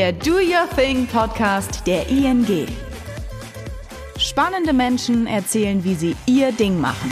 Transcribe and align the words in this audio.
der 0.00 0.14
Do 0.14 0.36
Your 0.36 0.66
Thing 0.74 1.06
Podcast 1.06 1.86
der 1.86 2.08
ING. 2.08 2.66
Spannende 4.16 4.72
Menschen 4.72 5.26
erzählen, 5.26 5.84
wie 5.84 5.94
sie 5.94 6.16
ihr 6.24 6.52
Ding 6.52 6.80
machen. 6.80 7.10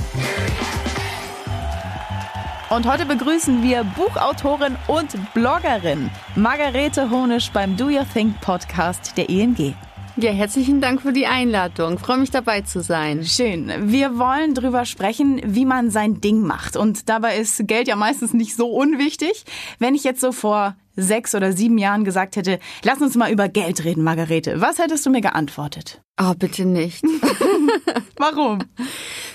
Und 2.71 2.91
heute 2.91 3.05
begrüßen 3.05 3.63
wir 3.63 3.85
Buchautorin 3.85 4.79
und 4.87 5.11
Bloggerin 5.35 6.11
Margarete 6.35 7.11
Honisch 7.11 7.51
beim 7.51 7.77
Do 7.77 7.89
Your 7.89 8.07
Think 8.11 8.41
Podcast 8.41 9.19
der 9.19 9.29
ING. 9.29 9.77
Ja, 10.21 10.33
herzlichen 10.33 10.81
Dank 10.81 11.03
für 11.03 11.13
die 11.13 11.29
Einladung. 11.29 11.95
Ich 11.95 12.01
freue 12.01 12.19
mich 12.19 12.33
dabei 12.33 12.63
zu 12.63 12.83
sein. 12.83 13.25
Schön. 13.25 13.71
Wir 13.93 14.19
wollen 14.19 14.53
drüber 14.53 14.85
sprechen, 14.85 15.41
wie 15.45 15.65
man 15.65 15.93
sein 15.93 16.21
Ding 16.21 16.41
macht. 16.41 16.77
Und 16.77 17.09
dabei 17.09 17.37
ist 17.37 17.69
Geld 17.69 17.87
ja 17.87 17.95
meistens 17.95 18.33
nicht 18.33 18.57
so 18.57 18.69
unwichtig. 18.69 19.45
Wenn 19.79 19.95
ich 19.95 20.03
jetzt 20.03 20.21
so 20.21 20.33
vor 20.33 20.75
sechs 20.97 21.37
oder 21.37 21.53
sieben 21.53 21.79
Jahren 21.79 22.03
gesagt 22.03 22.35
hätte, 22.35 22.59
lass 22.83 23.01
uns 23.01 23.15
mal 23.15 23.31
über 23.31 23.49
Geld 23.49 23.85
reden, 23.85 24.03
Margarete, 24.03 24.61
was 24.61 24.81
hättest 24.81 25.07
du 25.07 25.11
mir 25.11 25.21
geantwortet? 25.21 26.03
Oh, 26.21 26.35
bitte 26.37 26.65
nicht. 26.65 27.05
Warum? 28.17 28.59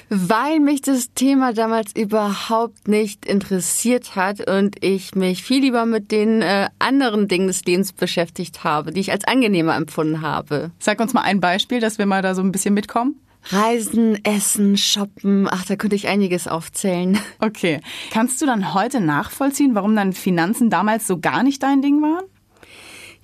Weil 0.09 0.59
mich 0.59 0.81
das 0.81 1.13
Thema 1.13 1.53
damals 1.53 1.95
überhaupt 1.95 2.87
nicht 2.87 3.25
interessiert 3.25 4.15
hat 4.15 4.47
und 4.47 4.83
ich 4.83 5.15
mich 5.15 5.43
viel 5.43 5.61
lieber 5.61 5.85
mit 5.85 6.11
den 6.11 6.41
äh, 6.41 6.69
anderen 6.79 7.27
Dingen 7.27 7.47
des 7.47 7.65
Lebens 7.65 7.93
beschäftigt 7.93 8.63
habe, 8.63 8.91
die 8.91 8.99
ich 8.99 9.11
als 9.11 9.25
angenehmer 9.25 9.75
empfunden 9.75 10.21
habe. 10.21 10.71
Sag 10.79 10.99
uns 10.99 11.13
mal 11.13 11.21
ein 11.21 11.39
Beispiel, 11.39 11.79
dass 11.79 11.97
wir 11.97 12.05
mal 12.05 12.21
da 12.21 12.35
so 12.35 12.41
ein 12.41 12.51
bisschen 12.51 12.73
mitkommen. 12.73 13.19
Reisen, 13.49 14.23
Essen, 14.23 14.77
Shoppen, 14.77 15.47
ach, 15.49 15.65
da 15.65 15.75
könnte 15.75 15.95
ich 15.95 16.07
einiges 16.07 16.47
aufzählen. 16.47 17.17
Okay. 17.39 17.81
Kannst 18.11 18.41
du 18.41 18.45
dann 18.45 18.73
heute 18.73 19.01
nachvollziehen, 19.01 19.75
warum 19.75 19.95
dann 19.95 20.13
Finanzen 20.13 20.69
damals 20.69 21.07
so 21.07 21.19
gar 21.19 21.43
nicht 21.43 21.61
dein 21.61 21.81
Ding 21.81 22.01
waren? 22.01 22.23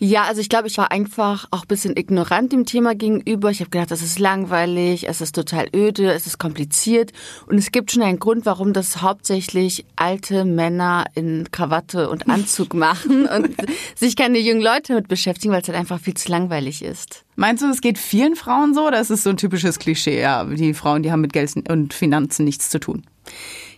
Ja, 0.01 0.23
also 0.23 0.39
ich 0.39 0.47
glaube, 0.47 0.69
ich 0.69 0.77
war 0.77 0.93
einfach 0.93 1.45
auch 1.51 1.63
ein 1.63 1.67
bisschen 1.67 1.97
ignorant 1.97 2.53
dem 2.53 2.65
Thema 2.65 2.95
gegenüber. 2.95 3.51
Ich 3.51 3.59
habe 3.59 3.69
gedacht, 3.69 3.91
das 3.91 4.01
ist 4.01 4.17
langweilig, 4.17 5.09
es 5.09 5.19
ist 5.19 5.35
total 5.35 5.67
öde, 5.75 6.13
es 6.13 6.25
ist 6.25 6.37
kompliziert. 6.37 7.11
Und 7.47 7.57
es 7.57 7.73
gibt 7.73 7.91
schon 7.91 8.03
einen 8.03 8.17
Grund, 8.17 8.45
warum 8.45 8.71
das 8.71 9.01
hauptsächlich 9.01 9.85
alte 9.97 10.45
Männer 10.45 11.03
in 11.15 11.51
Krawatte 11.51 12.09
und 12.09 12.29
Anzug 12.29 12.73
machen 12.75 13.25
und 13.25 13.49
sich 13.93 14.15
keine 14.15 14.39
jungen 14.39 14.61
Leute 14.61 14.93
mit 14.93 15.09
beschäftigen, 15.09 15.53
weil 15.53 15.61
es 15.61 15.67
halt 15.67 15.77
einfach 15.77 15.99
viel 15.99 16.13
zu 16.13 16.31
langweilig 16.31 16.81
ist. 16.81 17.25
Meinst 17.35 17.61
du, 17.61 17.67
es 17.67 17.81
geht 17.81 17.97
vielen 17.97 18.37
Frauen 18.37 18.73
so 18.73 18.87
oder 18.87 19.01
ist 19.01 19.09
es 19.09 19.23
so 19.23 19.29
ein 19.31 19.37
typisches 19.37 19.79
Klischee? 19.79 20.21
Ja, 20.21 20.45
die 20.45 20.73
Frauen, 20.73 21.03
die 21.03 21.11
haben 21.11 21.21
mit 21.21 21.33
Geld 21.33 21.53
und 21.69 21.93
Finanzen 21.93 22.45
nichts 22.45 22.69
zu 22.69 22.79
tun. 22.79 23.03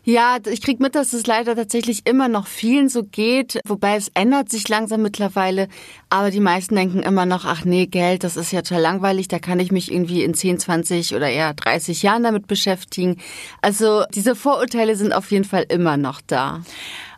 Ja, 0.03 0.37
ich 0.49 0.63
krieg 0.63 0.79
mit, 0.79 0.95
dass 0.95 1.13
es 1.13 1.27
leider 1.27 1.55
tatsächlich 1.55 2.07
immer 2.07 2.27
noch 2.27 2.47
vielen 2.47 2.89
so 2.89 3.03
geht, 3.03 3.59
wobei 3.67 3.95
es 3.97 4.09
ändert 4.15 4.49
sich 4.49 4.67
langsam 4.67 5.03
mittlerweile. 5.03 5.67
Aber 6.09 6.31
die 6.31 6.39
meisten 6.39 6.75
denken 6.75 7.03
immer 7.03 7.27
noch, 7.27 7.45
ach 7.45 7.65
nee, 7.65 7.85
Geld, 7.85 8.23
das 8.23 8.35
ist 8.35 8.51
ja 8.51 8.63
total 8.63 8.81
langweilig, 8.81 9.27
da 9.27 9.37
kann 9.37 9.59
ich 9.59 9.71
mich 9.71 9.91
irgendwie 9.91 10.23
in 10.23 10.33
10, 10.33 10.57
20 10.57 11.15
oder 11.15 11.29
eher 11.29 11.53
30 11.53 12.01
Jahren 12.01 12.23
damit 12.23 12.47
beschäftigen. 12.47 13.17
Also 13.61 14.03
diese 14.11 14.35
Vorurteile 14.35 14.95
sind 14.95 15.13
auf 15.13 15.29
jeden 15.29 15.45
Fall 15.45 15.65
immer 15.69 15.97
noch 15.97 16.19
da. 16.25 16.61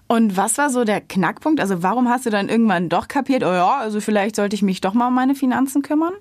Und 0.07 0.35
was 0.35 0.57
war 0.57 0.69
so 0.69 0.83
der 0.83 0.99
Knackpunkt? 0.99 1.61
Also 1.61 1.83
warum 1.83 2.09
hast 2.09 2.25
du 2.25 2.31
dann 2.31 2.49
irgendwann 2.49 2.89
doch 2.89 3.07
kapiert, 3.07 3.43
oh 3.43 3.53
ja, 3.53 3.77
also 3.77 4.01
vielleicht 4.01 4.35
sollte 4.35 4.57
ich 4.57 4.61
mich 4.61 4.81
doch 4.81 4.93
mal 4.93 5.07
um 5.07 5.15
meine 5.15 5.35
Finanzen 5.35 5.83
kümmern? 5.83 6.13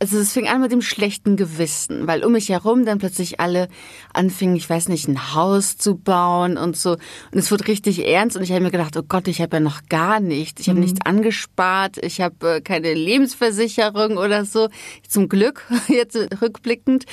Also 0.00 0.18
es 0.18 0.32
fing 0.32 0.48
an 0.48 0.60
mit 0.60 0.72
dem 0.72 0.82
schlechten 0.82 1.36
Gewissen, 1.36 2.06
weil 2.08 2.24
um 2.24 2.32
mich 2.32 2.48
herum 2.48 2.84
dann 2.84 2.98
plötzlich 2.98 3.38
alle 3.38 3.68
anfingen, 4.12 4.56
ich 4.56 4.68
weiß 4.68 4.88
nicht, 4.88 5.08
ein 5.08 5.34
Haus 5.34 5.78
zu 5.78 5.94
bauen 5.94 6.56
und 6.56 6.76
so. 6.76 6.92
Und 6.92 7.38
es 7.38 7.50
wurde 7.50 7.68
richtig 7.68 8.04
ernst 8.06 8.36
und 8.36 8.42
ich 8.42 8.50
habe 8.50 8.60
mir 8.60 8.72
gedacht, 8.72 8.96
oh 8.96 9.04
Gott, 9.08 9.28
ich 9.28 9.40
habe 9.40 9.56
ja 9.56 9.60
noch 9.60 9.82
gar 9.88 10.18
nichts. 10.18 10.60
Ich 10.60 10.68
habe 10.68 10.78
mhm. 10.78 10.84
nichts 10.84 11.00
angespart, 11.06 11.98
ich 12.02 12.20
habe 12.20 12.56
äh, 12.56 12.60
keine 12.60 12.92
Lebensversicherung 12.92 14.18
oder 14.18 14.44
so. 14.44 14.68
Zum 15.08 15.28
Glück, 15.28 15.64
jetzt 15.88 16.16
rückblickend. 16.42 17.04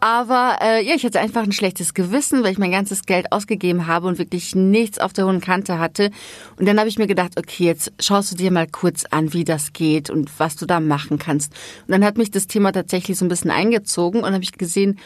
Aber 0.00 0.58
äh, 0.62 0.84
ja, 0.84 0.94
ich 0.94 1.04
hatte 1.04 1.20
einfach 1.20 1.42
ein 1.42 1.52
schlechtes 1.52 1.92
Gewissen, 1.92 2.42
weil 2.42 2.52
ich 2.52 2.58
mein 2.58 2.72
ganzes 2.72 3.02
Geld 3.02 3.32
ausgegeben 3.32 3.86
habe 3.86 4.06
und 4.06 4.18
wirklich 4.18 4.54
nichts 4.56 4.98
auf 4.98 5.12
der 5.12 5.26
hohen 5.26 5.42
Kante 5.42 5.78
hatte. 5.78 6.10
Und 6.56 6.66
dann 6.66 6.78
habe 6.78 6.88
ich 6.88 6.98
mir 6.98 7.06
gedacht, 7.06 7.38
okay, 7.38 7.64
jetzt 7.64 7.92
schaust 8.00 8.32
du 8.32 8.36
dir 8.36 8.50
mal 8.50 8.66
kurz 8.66 9.04
an, 9.04 9.34
wie 9.34 9.44
das 9.44 9.74
geht 9.74 10.08
und 10.08 10.30
was 10.38 10.56
du 10.56 10.64
da 10.64 10.80
machen 10.80 11.18
kannst. 11.18 11.52
Und 11.86 11.92
dann 11.92 12.04
hat 12.04 12.16
mich 12.16 12.29
das 12.34 12.46
Thema 12.46 12.72
tatsächlich 12.72 13.18
so 13.18 13.24
ein 13.24 13.28
bisschen 13.28 13.50
eingezogen 13.50 14.22
und 14.22 14.32
habe 14.32 14.42
ich 14.42 14.52
gesehen, 14.52 14.98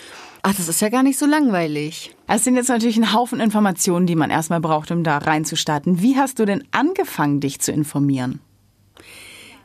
ach, 0.43 0.55
das 0.55 0.69
ist 0.69 0.81
ja 0.81 0.89
gar 0.89 1.03
nicht 1.03 1.19
so 1.19 1.27
langweilig. 1.27 2.15
Es 2.27 2.45
sind 2.45 2.57
jetzt 2.57 2.69
natürlich 2.69 2.97
ein 2.97 3.12
Haufen 3.12 3.41
Informationen, 3.41 4.07
die 4.07 4.17
man 4.17 4.31
erstmal 4.31 4.61
braucht, 4.61 4.91
um 4.91 5.03
da 5.05 5.19
reinzustarten. 5.19 6.03
Wie 6.03 6.17
hast 6.17 6.39
du 6.39 6.45
denn 6.45 6.65
angefangen, 6.71 7.41
dich 7.41 7.61
zu 7.61 7.73
informieren? 7.73 8.41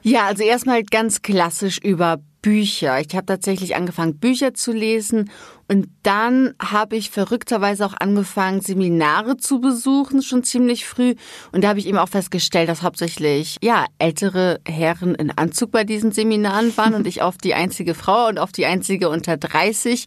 Ja, 0.02 0.26
also 0.26 0.44
erstmal 0.44 0.84
ganz 0.84 1.22
klassisch 1.22 1.78
über 1.80 2.20
Bücher. 2.42 3.00
Ich 3.00 3.16
habe 3.16 3.26
tatsächlich 3.26 3.76
angefangen, 3.76 4.18
Bücher 4.18 4.54
zu 4.54 4.72
lesen 4.72 5.30
und 5.68 5.88
dann 6.04 6.54
habe 6.62 6.96
ich 6.96 7.10
verrückterweise 7.10 7.86
auch 7.86 7.94
angefangen, 8.00 8.62
Seminare 8.62 9.38
zu 9.38 9.60
besuchen, 9.60 10.22
schon 10.22 10.44
ziemlich 10.44 10.86
früh. 10.86 11.16
Und 11.52 11.64
da 11.64 11.70
habe 11.70 11.80
ich 11.80 11.88
eben 11.88 11.98
auch 11.98 12.10
festgestellt, 12.10 12.70
dass 12.70 12.82
hauptsächlich 12.82 13.58
ja 13.62 13.86
ältere 14.00 14.62
Herren 14.68 15.16
in 15.16 15.32
Anzug 15.32 15.72
bei 15.72 15.84
diesen 15.84 16.12
Seminaren 16.12 16.76
waren 16.78 16.94
und 16.94 17.08
ich 17.08 17.22
auf 17.22 17.38
die 17.38 17.54
einzige 17.54 17.94
Frau 17.94 18.28
und 18.28 18.40
auf 18.40 18.52
die 18.52 18.66
einzige 18.66 19.10
unter 19.10 19.38
30 19.38 20.06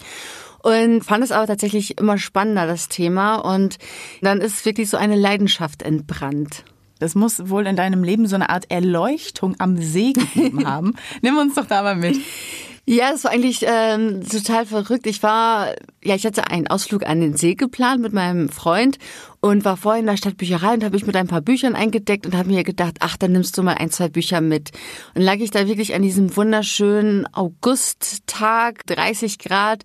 und 0.63 1.03
fand 1.03 1.25
es 1.25 1.33
aber 1.33 1.47
tatsächlich 1.47 1.99
immer 1.99 2.19
spannender, 2.19 2.67
das 2.67 2.89
Thema. 2.89 3.37
Und 3.37 3.79
dann 4.21 4.41
ist 4.41 4.65
wirklich 4.65 4.89
so 4.89 4.97
eine 4.97 5.17
Leidenschaft 5.17 5.83
entbrannt. 5.83 6.65
Das 7.03 7.15
muss 7.15 7.51
wohl 7.51 7.67
in 7.67 7.77
deinem 7.77 8.05
Leben 8.05 8.27
so 8.27 8.37
eine 8.37 8.49
Art 8.49 8.71
Erleuchtung 8.71 9.57
am 9.59 9.77
See 9.77 10.13
gegeben 10.13 10.67
haben. 10.67 10.95
Nimm 11.21 11.37
uns 11.37 11.55
doch 11.55 11.67
da 11.67 11.83
mal 11.83 11.97
mit. 11.97 12.17
Ja, 12.85 13.13
das 13.13 13.25
war 13.25 13.31
eigentlich 13.31 13.65
ähm, 13.67 14.29
total 14.29 14.67
verrückt. 14.67 15.07
Ich 15.07 15.23
war, 15.23 15.75
ja, 16.03 16.15
ich 16.15 16.27
hatte 16.27 16.49
einen 16.51 16.67
Ausflug 16.67 17.07
an 17.07 17.21
den 17.21 17.37
See 17.37 17.55
geplant 17.55 18.03
mit 18.03 18.13
meinem 18.13 18.49
Freund 18.49 18.99
und 19.45 19.65
war 19.65 19.77
vorhin 19.77 20.03
in 20.03 20.07
der 20.07 20.17
Stadtbücherei 20.17 20.75
und 20.75 20.85
habe 20.85 20.95
mich 20.95 21.05
mit 21.05 21.17
ein 21.17 21.27
paar 21.27 21.41
Büchern 21.41 21.75
eingedeckt 21.75 22.27
und 22.27 22.37
habe 22.37 22.49
mir 22.49 22.63
gedacht, 22.63 22.99
ach, 23.01 23.17
dann 23.17 23.33
nimmst 23.33 23.59
du 23.59 23.65
mal 23.65 23.75
ein, 23.75 23.91
zwei 23.91 24.09
Bücher 24.09 24.41
mit. 24.41 24.71
Und 25.17 25.23
lag 25.23 25.35
ich 25.35 25.51
da 25.51 25.67
wirklich 25.67 25.97
an 25.97 26.03
diesem 26.03 26.37
wunderschönen 26.37 27.27
Augusttag, 27.35 28.87
30 28.87 29.41
Grad 29.41 29.83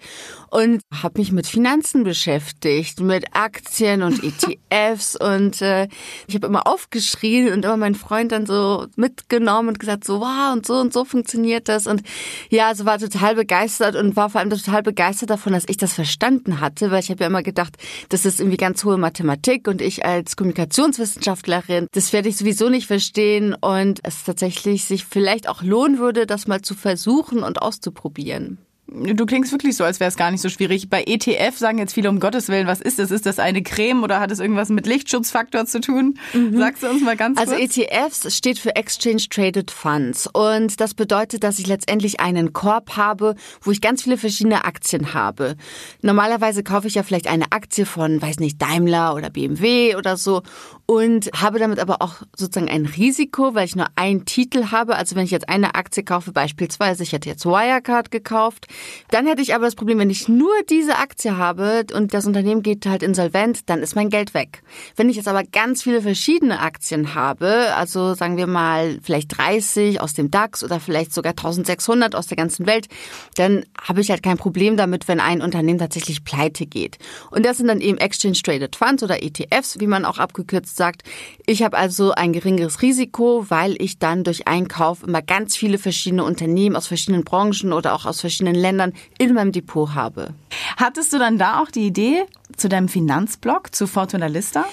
und 0.52 0.82
habe 0.94 1.18
mich 1.18 1.32
mit 1.32 1.48
Finanzen 1.48 2.04
beschäftigt, 2.04 3.00
mit 3.00 3.36
Aktien 3.36 4.04
und 4.04 4.22
ETFs 4.72 5.16
und 5.16 5.60
äh, 5.64 5.88
ich 6.28 6.36
habe 6.36 6.46
immer 6.46 6.68
aufgeschrien 6.68 7.52
und 7.52 7.66
immer 7.66 7.78
meinen 7.78 7.96
Freund 7.96 8.34
dann 8.34 8.46
so 8.46 8.86
mitgenommen 8.96 9.70
und 9.70 9.80
gesagt, 9.80 10.04
so 10.04 10.20
wow 10.22 10.54
und 10.54 10.68
so 10.68 10.76
und 10.76 10.94
so 10.94 11.04
funktioniert 11.04 11.68
das 11.68 11.88
und 11.88 12.04
ja, 12.50 12.68
also 12.68 12.86
war 12.86 13.00
total 13.00 13.34
begeistert 13.34 13.96
und 13.96 14.16
war 14.16 14.30
vor 14.30 14.40
allem 14.40 14.52
total 14.52 14.84
begeistert 14.84 15.32
davon, 15.32 15.54
dass 15.54 15.66
ich 15.68 15.78
das 15.78 15.94
verstanden 15.94 16.62
hatte, 16.62 16.92
weil 16.92 17.00
ich 17.00 17.10
habe 17.10 17.22
ja 17.22 17.28
immer 17.28 17.42
gedacht, 17.42 17.76
das 18.10 18.24
ist 18.24 18.40
irgendwie 18.40 18.58
ganz 18.58 18.84
hohe 18.84 18.98
Mathematik 18.98 19.47
Politik 19.48 19.70
und 19.70 19.82
ich 19.82 20.04
als 20.04 20.36
Kommunikationswissenschaftlerin, 20.36 21.88
das 21.94 22.12
werde 22.12 22.28
ich 22.28 22.36
sowieso 22.36 22.68
nicht 22.68 22.86
verstehen 22.86 23.54
und 23.54 24.02
es 24.04 24.26
tatsächlich 24.26 24.84
sich 24.84 25.06
vielleicht 25.06 25.48
auch 25.48 25.64
lohnen 25.64 26.00
würde, 26.00 26.26
das 26.26 26.48
mal 26.48 26.62
zu 26.62 26.76
versuchen 26.76 27.44
und 27.44 27.62
auszuprobieren. 27.62 28.58
Du 28.90 29.26
klingst 29.26 29.52
wirklich 29.52 29.76
so, 29.76 29.84
als 29.84 30.00
wäre 30.00 30.08
es 30.08 30.16
gar 30.16 30.32
nicht 30.32 30.42
so 30.42 30.48
schwierig. 30.48 30.90
Bei 30.90 31.04
ETF 31.06 31.58
sagen 31.58 31.78
jetzt 31.78 31.94
viele 31.94 32.10
um 32.10 32.22
Gottes 32.22 32.48
Willen, 32.48 32.68
was 32.68 32.80
ist 32.80 33.00
das? 33.00 33.12
Ist 33.12 33.26
das 33.26 33.38
eine 33.38 33.62
Creme 33.62 34.02
oder 34.04 34.22
hat 34.22 34.32
es 34.32 34.40
irgendwas 34.40 34.70
mit 34.70 34.88
Lichtschutzfaktor 34.88 35.66
zu 35.66 35.82
tun? 35.82 36.18
Mhm. 36.34 36.58
Sagst 36.58 36.84
du 36.84 36.90
uns 36.90 37.04
mal 37.04 37.18
ganz 37.18 37.38
also 37.38 37.54
kurz? 37.54 37.78
Also 37.78 37.82
ETFs 37.82 38.38
steht 38.38 38.60
für 38.60 38.78
Exchange 38.78 39.24
Traded 39.30 39.72
Funds 39.72 40.28
und 40.32 40.80
das 40.80 40.94
bedeutet, 40.94 41.44
dass 41.44 41.60
ich 41.60 41.68
letztendlich 41.68 42.22
einen 42.22 42.54
Korb 42.54 42.96
habe, 42.96 43.36
wo 43.62 43.72
ich 43.72 43.82
ganz 43.82 44.04
viele 44.04 44.18
verschiedene 44.18 44.64
Aktien 44.64 45.14
habe. 45.14 45.58
Normalerweise 46.02 46.64
kaufe 46.64 46.88
ich 46.88 46.96
ja 46.96 47.04
vielleicht 47.04 47.28
eine 47.28 47.52
Aktie 47.52 47.86
von, 47.86 48.22
weiß 48.22 48.40
nicht, 48.40 48.62
Daimler 48.62 49.16
oder 49.16 49.30
BMW 49.30 49.98
oder 49.98 50.16
so 50.16 50.44
und 50.86 51.30
habe 51.36 51.60
damit 51.60 51.80
aber 51.80 52.02
auch 52.02 52.16
sozusagen 52.36 52.70
ein 52.70 52.86
Risiko, 52.86 53.54
weil 53.54 53.66
ich 53.66 53.76
nur 53.76 53.88
einen 53.96 54.24
Titel 54.24 54.72
habe. 54.72 54.96
Also 54.96 55.18
wenn 55.18 55.26
ich 55.26 55.32
jetzt 55.32 55.50
eine 55.50 55.76
Aktie 55.76 56.04
kaufe, 56.04 56.32
beispielsweise, 56.32 57.04
ich 57.04 57.12
hätte 57.12 57.28
jetzt 57.28 57.46
Wirecard 57.46 58.12
gekauft, 58.12 58.68
dann 59.10 59.26
hätte 59.26 59.42
ich 59.42 59.56
aber 59.56 59.66
das 59.66 59.76
Problem, 59.76 60.00
wenn 60.00 60.10
ich 60.10 60.28
nur 60.28 60.54
diese 60.70 60.98
Aktie 60.98 61.38
habe 61.38 61.86
und 61.94 62.14
das 62.14 62.26
Unternehmen 62.26 62.62
geht 62.62 62.86
halt 62.86 63.04
insolvent, 63.04 63.70
dann 63.70 63.82
ist 63.82 63.96
mein 63.96 64.10
Geld 64.10 64.34
weg. 64.34 64.62
Wenn 64.96 65.10
ich 65.10 65.16
jetzt 65.16 65.28
aber 65.28 65.44
ganz 65.44 65.84
viele 65.84 66.02
verschiedene 66.02 66.60
Aktien 66.60 67.16
habe, 67.16 67.74
also 67.76 68.14
sagen 68.14 68.38
wir 68.38 68.48
mal 68.48 69.00
vielleicht 69.02 69.38
30 69.38 70.02
aus 70.02 70.14
dem 70.14 70.30
DAX 70.32 70.64
oder 70.64 70.80
vielleicht 70.80 71.14
sogar 71.14 71.32
1600 71.32 72.16
aus 72.16 72.28
der 72.28 72.38
ganzen 72.38 72.68
Welt, 72.68 72.88
dann 73.36 73.66
habe 73.82 74.02
ich 74.02 74.10
halt 74.10 74.24
kein 74.24 74.38
Problem 74.38 74.78
damit, 74.78 75.08
wenn 75.08 75.20
ein 75.20 75.42
Unternehmen 75.42 75.80
tatsächlich 75.80 76.24
pleite 76.24 76.66
geht. 76.66 76.98
Und 77.32 77.46
das 77.46 77.58
sind 77.58 77.68
dann 77.68 77.82
eben 77.82 77.98
Exchange 77.98 78.38
Traded 78.44 78.76
Funds 78.76 79.04
oder 79.04 79.24
ETFs, 79.24 79.80
wie 79.80 79.88
man 79.88 80.06
auch 80.06 80.18
abgekürzt 80.18 80.76
sagt, 80.76 81.04
ich 81.46 81.64
habe 81.64 81.78
also 81.78 82.12
ein 82.12 82.34
geringeres 82.34 82.82
Risiko, 82.82 83.46
weil 83.50 83.82
ich 83.82 84.00
dann 84.00 84.24
durch 84.24 84.48
Einkauf 84.48 85.04
immer 85.04 85.22
ganz 85.22 85.56
viele 85.56 85.78
verschiedene 85.78 86.24
Unternehmen 86.24 86.76
aus 86.76 86.88
verschiedenen 86.88 87.24
Branchen 87.24 87.74
oder 87.74 87.94
auch 87.94 88.06
aus 88.06 88.22
verschiedenen 88.22 88.56
Ländern 88.56 88.67
in 88.70 89.34
meinem 89.34 89.52
Depot 89.52 89.94
habe. 89.96 90.34
Hattest 90.78 91.14
du 91.14 91.20
dann 91.20 91.38
da 91.38 91.62
auch 91.62 91.72
die 91.72 91.88
Idee 91.88 92.24
zu 92.56 92.70
deinem 92.70 92.88
Finanzblog, 92.88 93.74
zu 93.74 93.88
Fortuna 93.88 94.28
Lista? 94.28 94.66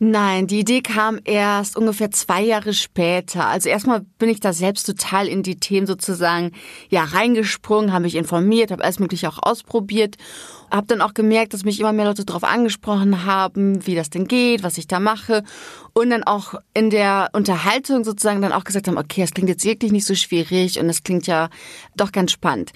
Nein, 0.00 0.46
die 0.46 0.60
Idee 0.60 0.80
kam 0.80 1.18
erst 1.24 1.76
ungefähr 1.76 2.12
zwei 2.12 2.40
Jahre 2.40 2.72
später. 2.72 3.48
Also 3.48 3.68
erstmal 3.68 4.02
bin 4.20 4.28
ich 4.28 4.38
da 4.38 4.52
selbst 4.52 4.84
total 4.84 5.26
in 5.26 5.42
die 5.42 5.56
Themen 5.56 5.88
sozusagen 5.88 6.52
ja 6.88 7.02
reingesprungen, 7.02 7.92
habe 7.92 8.04
mich 8.04 8.14
informiert, 8.14 8.70
habe 8.70 8.84
alles 8.84 9.00
mögliche 9.00 9.28
auch 9.28 9.40
ausprobiert, 9.42 10.14
habe 10.70 10.86
dann 10.86 11.00
auch 11.00 11.14
gemerkt, 11.14 11.52
dass 11.52 11.64
mich 11.64 11.80
immer 11.80 11.92
mehr 11.92 12.04
Leute 12.04 12.24
darauf 12.24 12.44
angesprochen 12.44 13.24
haben, 13.24 13.84
wie 13.88 13.96
das 13.96 14.08
denn 14.08 14.28
geht, 14.28 14.62
was 14.62 14.78
ich 14.78 14.86
da 14.86 15.00
mache 15.00 15.42
und 15.94 16.10
dann 16.10 16.22
auch 16.22 16.54
in 16.74 16.90
der 16.90 17.30
Unterhaltung 17.32 18.04
sozusagen 18.04 18.40
dann 18.40 18.52
auch 18.52 18.62
gesagt 18.62 18.86
haben, 18.86 18.98
okay, 18.98 19.22
das 19.22 19.32
klingt 19.32 19.48
jetzt 19.48 19.64
wirklich 19.64 19.90
nicht 19.90 20.06
so 20.06 20.14
schwierig 20.14 20.78
und 20.78 20.86
das 20.86 21.02
klingt 21.02 21.26
ja 21.26 21.48
doch 21.96 22.12
ganz 22.12 22.30
spannend. 22.30 22.70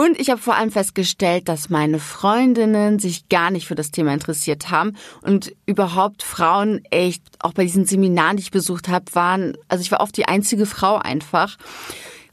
Und 0.00 0.18
ich 0.18 0.30
habe 0.30 0.40
vor 0.40 0.54
allem 0.54 0.70
festgestellt, 0.70 1.46
dass 1.46 1.68
meine 1.68 1.98
Freundinnen 1.98 2.98
sich 2.98 3.28
gar 3.28 3.50
nicht 3.50 3.66
für 3.66 3.74
das 3.74 3.90
Thema 3.90 4.14
interessiert 4.14 4.70
haben 4.70 4.96
und 5.20 5.54
überhaupt 5.66 6.22
Frauen 6.22 6.80
echt, 6.90 7.22
auch 7.38 7.52
bei 7.52 7.64
diesen 7.64 7.84
Seminaren, 7.84 8.38
die 8.38 8.44
ich 8.44 8.50
besucht 8.50 8.88
habe, 8.88 9.04
waren, 9.12 9.58
also 9.68 9.82
ich 9.82 9.92
war 9.92 10.00
oft 10.00 10.16
die 10.16 10.24
einzige 10.24 10.64
Frau 10.64 10.96
einfach. 10.96 11.58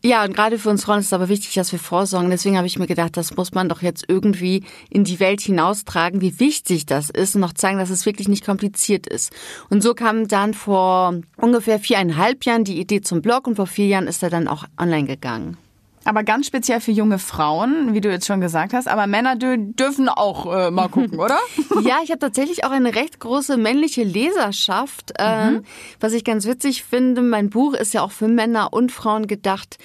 Ja, 0.02 0.24
und 0.24 0.34
gerade 0.34 0.60
für 0.60 0.69
uns 0.69 0.86
Frauen 0.86 1.00
ist 1.00 1.08
es 1.08 1.14
aber 1.14 1.28
wichtig, 1.28 1.56
dass 1.56 1.74
wir 1.74 1.80
vorsorgen. 1.80 2.30
Deswegen 2.30 2.56
habe 2.56 2.68
ich 2.68 2.80
mir 2.80 2.88
gedacht, 2.88 3.18
das 3.18 3.36
muss 3.36 3.52
man 3.52 3.68
doch 3.68 3.81
jetzt 3.81 4.06
irgendwie 4.08 4.63
in 4.90 5.04
die 5.04 5.20
Welt 5.20 5.42
hinaustragen, 5.42 6.22
wie 6.22 6.40
wichtig 6.40 6.86
das 6.86 7.10
ist 7.10 7.36
und 7.36 7.42
noch 7.42 7.52
zeigen, 7.52 7.80
dass 7.80 7.90
es 7.90 8.06
wirklich 8.06 8.30
nicht 8.30 8.46
kompliziert 8.46 9.08
ist. 9.08 9.34
Und 9.70 9.84
so 9.84 9.94
kam 9.94 10.30
dann 10.30 10.54
vor 10.54 11.20
ungefähr 11.36 11.80
viereinhalb 11.80 12.46
Jahren 12.46 12.63
die 12.63 12.80
Idee 12.80 13.02
zum 13.02 13.22
Blog 13.22 13.46
und 13.46 13.58
vor 13.58 13.68
vier 13.68 13.88
Jahren 13.88 14.08
ist 14.08 14.24
er 14.24 14.30
dann 14.30 14.48
auch 14.48 14.63
online 14.80 15.08
gegangen. 15.08 15.58
Aber 16.07 16.24
ganz 16.24 16.48
speziell 16.48 16.80
für 16.80 16.94
junge 16.94 17.19
Frauen, 17.19 17.94
wie 17.94 18.00
du 18.00 18.09
jetzt 18.09 18.27
schon 18.27 18.39
gesagt 18.39 18.71
hast. 18.71 18.88
Aber 18.88 19.07
Männer 19.07 19.36
dürfen 19.36 20.07
auch 20.07 20.45
äh, 20.45 20.71
mal 20.71 20.88
gucken, 20.88 21.19
oder? 21.19 21.38
ja, 21.83 21.98
ich 22.01 22.12
habe 22.12 22.19
tatsächlich 22.19 22.63
auch 22.63 22.71
eine 22.71 22.95
recht 22.95 23.19
große 23.19 23.57
männliche 23.57 24.06
Leserschaft, 24.06 25.12
äh, 25.19 25.51
mhm. 25.51 25.63
was 26.00 26.13
ich 26.13 26.24
ganz 26.24 26.45
witzig 26.45 26.86
finde. 26.86 27.21
Mein 27.21 27.50
Buch 27.50 27.74
ist 27.74 27.94
ja 27.94 28.04
auch 28.04 28.12
für 28.12 28.30
Männer 28.30 28.71
und 28.71 28.94
Frauen 28.94 29.27
gedacht. 29.27 29.80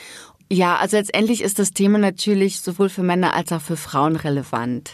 Ja, 0.48 0.76
also 0.76 0.96
letztendlich 0.96 1.42
ist 1.42 1.58
das 1.58 1.72
Thema 1.72 1.98
natürlich 1.98 2.60
sowohl 2.60 2.88
für 2.88 3.02
Männer 3.02 3.34
als 3.34 3.50
auch 3.50 3.60
für 3.60 3.76
Frauen 3.76 4.14
relevant. 4.14 4.92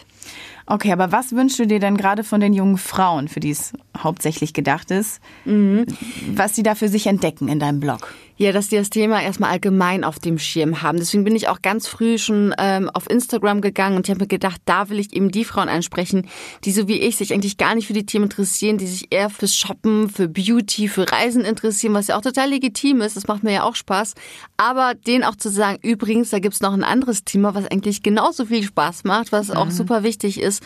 Okay, 0.65 0.91
aber 0.91 1.11
was 1.11 1.33
wünschst 1.33 1.59
du 1.59 1.67
dir 1.67 1.79
denn 1.79 1.97
gerade 1.97 2.23
von 2.23 2.39
den 2.41 2.53
jungen 2.53 2.79
Frauen, 2.79 3.27
für 3.27 3.39
die 3.39 3.51
es 3.51 3.73
hauptsächlich 3.95 4.53
gedacht 4.53 4.89
ist, 4.89 5.21
mhm. 5.45 5.85
was 6.33 6.55
sie 6.55 6.63
da 6.63 6.73
für 6.73 6.87
sich 6.89 7.05
entdecken 7.05 7.49
in 7.49 7.59
deinem 7.59 7.79
Blog? 7.79 8.15
Ja, 8.41 8.53
dass 8.53 8.69
die 8.69 8.77
das 8.77 8.89
Thema 8.89 9.21
erstmal 9.21 9.51
allgemein 9.51 10.05
auf 10.05 10.17
dem 10.17 10.39
Schirm 10.39 10.81
haben. 10.81 10.97
Deswegen 10.97 11.25
bin 11.25 11.35
ich 11.35 11.49
auch 11.49 11.61
ganz 11.61 11.87
früh 11.87 12.17
schon 12.17 12.55
ähm, 12.57 12.89
auf 12.89 13.09
Instagram 13.09 13.59
gegangen 13.59 13.97
und 13.97 14.07
ich 14.07 14.11
habe 14.11 14.21
mir 14.23 14.29
gedacht, 14.29 14.61
da 14.63 14.87
will 14.87 14.97
ich 14.97 15.11
eben 15.11 15.29
die 15.29 15.43
Frauen 15.43 15.67
ansprechen, 15.67 16.25
die 16.63 16.71
so 16.71 16.87
wie 16.87 17.01
ich 17.01 17.17
sich 17.17 17.33
eigentlich 17.33 17.57
gar 17.57 17.75
nicht 17.75 17.87
für 17.87 17.93
die 17.93 18.05
Themen 18.05 18.23
interessieren, 18.23 18.77
die 18.77 18.87
sich 18.87 19.07
eher 19.09 19.29
fürs 19.29 19.53
Shoppen, 19.53 20.09
für 20.09 20.29
Beauty, 20.29 20.87
für 20.87 21.11
Reisen 21.11 21.43
interessieren, 21.43 21.93
was 21.93 22.07
ja 22.07 22.15
auch 22.15 22.21
total 22.21 22.47
legitim 22.47 23.01
ist. 23.01 23.17
Das 23.17 23.27
macht 23.27 23.43
mir 23.43 23.51
ja 23.51 23.63
auch 23.63 23.75
Spaß. 23.75 24.13
Aber 24.55 24.93
denen 24.93 25.25
auch 25.25 25.35
zu 25.35 25.49
sagen, 25.49 25.77
übrigens, 25.81 26.29
da 26.29 26.39
gibt's 26.39 26.61
noch 26.61 26.71
ein 26.71 26.85
anderes 26.85 27.25
Thema, 27.25 27.55
was 27.55 27.65
eigentlich 27.65 28.03
genauso 28.03 28.45
viel 28.45 28.63
Spaß 28.63 29.03
macht, 29.03 29.33
was 29.33 29.49
mhm. 29.49 29.55
auch 29.55 29.69
super 29.69 30.03
wichtig 30.03 30.39
ist 30.39 30.63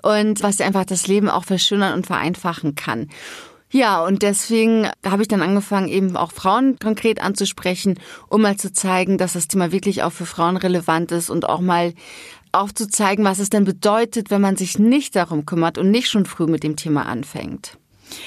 und 0.00 0.42
was 0.42 0.58
einfach 0.62 0.86
das 0.86 1.06
Leben 1.06 1.28
auch 1.28 1.44
verschönern 1.44 1.92
und 1.92 2.06
vereinfachen 2.06 2.76
kann. 2.76 3.10
Ja, 3.72 4.04
und 4.04 4.22
deswegen 4.22 4.88
habe 5.06 5.22
ich 5.22 5.28
dann 5.28 5.42
angefangen, 5.42 5.88
eben 5.88 6.16
auch 6.16 6.32
Frauen 6.32 6.78
konkret 6.80 7.22
anzusprechen, 7.22 8.00
um 8.28 8.42
mal 8.42 8.56
zu 8.56 8.72
zeigen, 8.72 9.16
dass 9.16 9.34
das 9.34 9.46
Thema 9.46 9.70
wirklich 9.70 10.02
auch 10.02 10.12
für 10.12 10.26
Frauen 10.26 10.56
relevant 10.56 11.12
ist 11.12 11.30
und 11.30 11.48
auch 11.48 11.60
mal 11.60 11.94
aufzuzeigen, 12.50 13.24
was 13.24 13.38
es 13.38 13.48
denn 13.48 13.64
bedeutet, 13.64 14.30
wenn 14.30 14.40
man 14.40 14.56
sich 14.56 14.80
nicht 14.80 15.14
darum 15.14 15.46
kümmert 15.46 15.78
und 15.78 15.92
nicht 15.92 16.10
schon 16.10 16.26
früh 16.26 16.46
mit 16.46 16.64
dem 16.64 16.74
Thema 16.74 17.06
anfängt. 17.06 17.78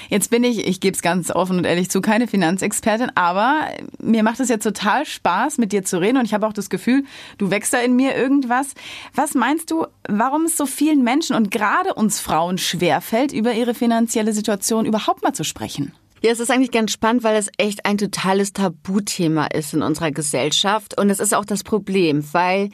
Jetzt 0.09 0.30
bin 0.30 0.44
ich, 0.44 0.68
ich 0.68 0.80
gebe 0.80 0.95
es 0.95 1.01
ganz 1.01 1.31
offen 1.31 1.57
und 1.57 1.65
ehrlich 1.65 1.89
zu, 1.89 2.01
keine 2.01 2.27
Finanzexpertin, 2.27 3.12
aber 3.15 3.68
mir 4.00 4.24
macht 4.24 4.39
es 4.39 4.50
jetzt 4.50 4.63
total 4.63 5.06
Spaß, 5.06 5.57
mit 5.57 5.71
dir 5.71 5.83
zu 5.83 6.00
reden 6.00 6.18
und 6.18 6.25
ich 6.25 6.33
habe 6.33 6.47
auch 6.47 6.53
das 6.53 6.69
Gefühl, 6.69 7.03
du 7.38 7.51
wächst 7.51 7.74
da 7.74 7.80
in 7.80 7.95
mir 7.95 8.15
irgendwas. 8.15 8.74
Was 9.13 9.33
meinst 9.33 9.71
du, 9.71 9.85
warum 10.07 10.45
es 10.45 10.57
so 10.57 10.65
vielen 10.65 11.03
Menschen 11.03 11.35
und 11.35 11.51
gerade 11.51 11.94
uns 11.94 12.19
Frauen 12.19 12.57
schwerfällt, 12.57 13.31
über 13.31 13.53
ihre 13.53 13.74
finanzielle 13.74 14.33
Situation 14.33 14.85
überhaupt 14.85 15.24
mal 15.24 15.33
zu 15.33 15.44
sprechen? 15.44 15.94
Ja, 16.25 16.31
es 16.31 16.40
ist 16.40 16.52
eigentlich 16.52 16.72
ganz 16.72 16.94
spannend, 16.94 17.25
weil 17.25 17.36
es 17.36 17.50
echt 17.58 17.86
ein 17.86 17.98
totales 17.98 18.54
Tabuthema 18.54 19.48
ist 19.48 19.74
in 19.74 19.81
unserer 19.81 20.12
Gesellschaft. 20.12 20.98
Und 20.98 21.10
es 21.10 21.20
ist 21.20 21.36
auch 21.36 21.44
das 21.44 21.64
Problem, 21.64 22.24
weil 22.31 22.70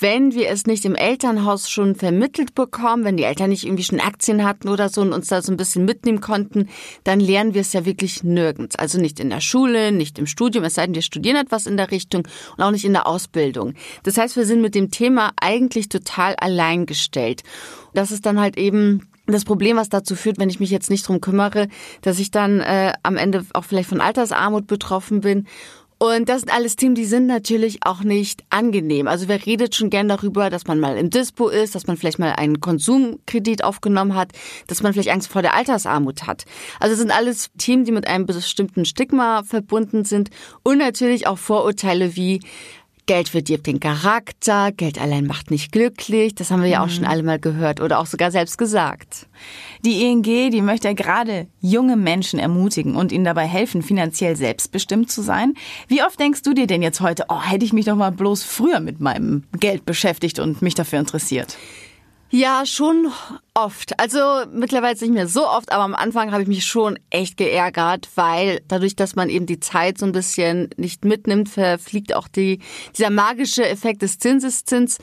wenn 0.00 0.34
wir 0.34 0.48
es 0.48 0.66
nicht 0.66 0.84
im 0.84 0.96
Elternhaus 0.96 1.70
schon 1.70 1.94
vermittelt 1.94 2.56
bekommen, 2.56 3.04
wenn 3.04 3.16
die 3.16 3.22
Eltern 3.22 3.50
nicht 3.50 3.64
irgendwie 3.64 3.84
schon 3.84 4.00
Aktien 4.00 4.44
hatten 4.44 4.68
oder 4.68 4.88
so 4.88 5.02
und 5.02 5.12
uns 5.12 5.28
da 5.28 5.40
so 5.40 5.52
ein 5.52 5.56
bisschen 5.56 5.84
mitnehmen 5.84 6.20
konnten, 6.20 6.68
dann 7.04 7.20
lernen 7.20 7.54
wir 7.54 7.60
es 7.60 7.72
ja 7.74 7.84
wirklich 7.84 8.24
nirgends. 8.24 8.74
Also 8.74 9.00
nicht 9.00 9.20
in 9.20 9.30
der 9.30 9.40
Schule, 9.40 9.92
nicht 9.92 10.18
im 10.18 10.26
Studium, 10.26 10.64
es 10.64 10.74
sei 10.74 10.86
denn, 10.86 10.96
wir 10.96 11.02
studieren 11.02 11.36
etwas 11.36 11.68
in 11.68 11.76
der 11.76 11.92
Richtung 11.92 12.26
und 12.56 12.64
auch 12.64 12.72
nicht 12.72 12.84
in 12.84 12.94
der 12.94 13.06
Ausbildung. 13.06 13.74
Das 14.02 14.18
heißt, 14.18 14.34
wir 14.34 14.46
sind 14.46 14.62
mit 14.62 14.74
dem 14.74 14.90
Thema 14.90 15.30
eigentlich 15.40 15.90
total 15.90 16.34
alleingestellt. 16.34 17.44
Das 17.94 18.10
ist 18.10 18.26
dann 18.26 18.40
halt 18.40 18.58
eben 18.58 19.09
das 19.32 19.44
Problem, 19.44 19.76
was 19.76 19.88
dazu 19.88 20.16
führt, 20.16 20.38
wenn 20.38 20.50
ich 20.50 20.60
mich 20.60 20.70
jetzt 20.70 20.90
nicht 20.90 21.06
drum 21.06 21.20
kümmere, 21.20 21.68
dass 22.02 22.18
ich 22.18 22.30
dann 22.30 22.60
äh, 22.60 22.92
am 23.02 23.16
Ende 23.16 23.44
auch 23.52 23.64
vielleicht 23.64 23.88
von 23.88 24.00
Altersarmut 24.00 24.66
betroffen 24.66 25.20
bin. 25.20 25.46
Und 26.02 26.30
das 26.30 26.40
sind 26.40 26.54
alles 26.54 26.76
Themen, 26.76 26.94
die 26.94 27.04
sind 27.04 27.26
natürlich 27.26 27.80
auch 27.82 28.00
nicht 28.00 28.42
angenehm. 28.48 29.06
Also 29.06 29.28
wer 29.28 29.44
redet 29.44 29.74
schon 29.74 29.90
gern 29.90 30.08
darüber, 30.08 30.48
dass 30.48 30.66
man 30.66 30.80
mal 30.80 30.96
im 30.96 31.10
Dispo 31.10 31.48
ist, 31.48 31.74
dass 31.74 31.86
man 31.86 31.98
vielleicht 31.98 32.18
mal 32.18 32.32
einen 32.32 32.58
Konsumkredit 32.58 33.62
aufgenommen 33.62 34.14
hat, 34.14 34.32
dass 34.66 34.82
man 34.82 34.94
vielleicht 34.94 35.10
Angst 35.10 35.28
vor 35.28 35.42
der 35.42 35.52
Altersarmut 35.52 36.26
hat. 36.26 36.46
Also 36.78 36.94
es 36.94 37.00
sind 37.00 37.10
alles 37.10 37.50
Themen, 37.58 37.84
die 37.84 37.92
mit 37.92 38.06
einem 38.06 38.24
bestimmten 38.24 38.86
Stigma 38.86 39.42
verbunden 39.42 40.06
sind 40.06 40.30
und 40.62 40.78
natürlich 40.78 41.26
auch 41.26 41.36
Vorurteile 41.36 42.16
wie 42.16 42.40
Geld 43.06 43.28
verdirbt 43.28 43.66
den 43.66 43.80
Charakter, 43.80 44.72
Geld 44.72 45.00
allein 45.00 45.26
macht 45.26 45.50
nicht 45.50 45.72
glücklich. 45.72 46.34
Das 46.34 46.50
haben 46.50 46.62
wir 46.62 46.68
ja 46.68 46.84
auch 46.84 46.88
schon 46.88 47.02
mhm. 47.02 47.10
alle 47.10 47.22
mal 47.22 47.38
gehört 47.38 47.80
oder 47.80 47.98
auch 47.98 48.06
sogar 48.06 48.30
selbst 48.30 48.58
gesagt. 48.58 49.26
Die 49.84 50.02
ING, 50.04 50.22
die 50.22 50.62
möchte 50.62 50.88
ja 50.88 50.94
gerade 50.94 51.46
junge 51.60 51.96
Menschen 51.96 52.38
ermutigen 52.38 52.96
und 52.96 53.12
ihnen 53.12 53.24
dabei 53.24 53.46
helfen, 53.46 53.82
finanziell 53.82 54.36
selbstbestimmt 54.36 55.10
zu 55.10 55.22
sein. 55.22 55.54
Wie 55.88 56.02
oft 56.02 56.20
denkst 56.20 56.42
du 56.42 56.52
dir 56.52 56.66
denn 56.66 56.82
jetzt 56.82 57.00
heute, 57.00 57.24
oh, 57.28 57.40
hätte 57.40 57.64
ich 57.64 57.72
mich 57.72 57.86
doch 57.86 57.96
mal 57.96 58.12
bloß 58.12 58.44
früher 58.44 58.80
mit 58.80 59.00
meinem 59.00 59.44
Geld 59.58 59.84
beschäftigt 59.86 60.38
und 60.38 60.62
mich 60.62 60.74
dafür 60.74 61.00
interessiert? 61.00 61.56
Ja, 62.30 62.64
schon 62.64 63.08
oft. 63.64 63.98
Also 63.98 64.18
mittlerweile 64.52 64.94
nicht 64.94 65.12
mehr 65.12 65.28
so 65.28 65.46
oft, 65.46 65.72
aber 65.72 65.84
am 65.84 65.94
Anfang 65.94 66.32
habe 66.32 66.42
ich 66.42 66.48
mich 66.48 66.66
schon 66.66 66.98
echt 67.10 67.36
geärgert, 67.36 68.08
weil 68.14 68.60
dadurch, 68.68 68.96
dass 68.96 69.16
man 69.16 69.28
eben 69.28 69.46
die 69.46 69.60
Zeit 69.60 69.98
so 69.98 70.06
ein 70.06 70.12
bisschen 70.12 70.70
nicht 70.76 71.04
mitnimmt, 71.04 71.48
verfliegt 71.48 72.14
auch 72.14 72.28
die, 72.28 72.60
dieser 72.96 73.10
magische 73.10 73.68
Effekt 73.68 74.02
des 74.02 74.18
Zinseszins. 74.18 74.98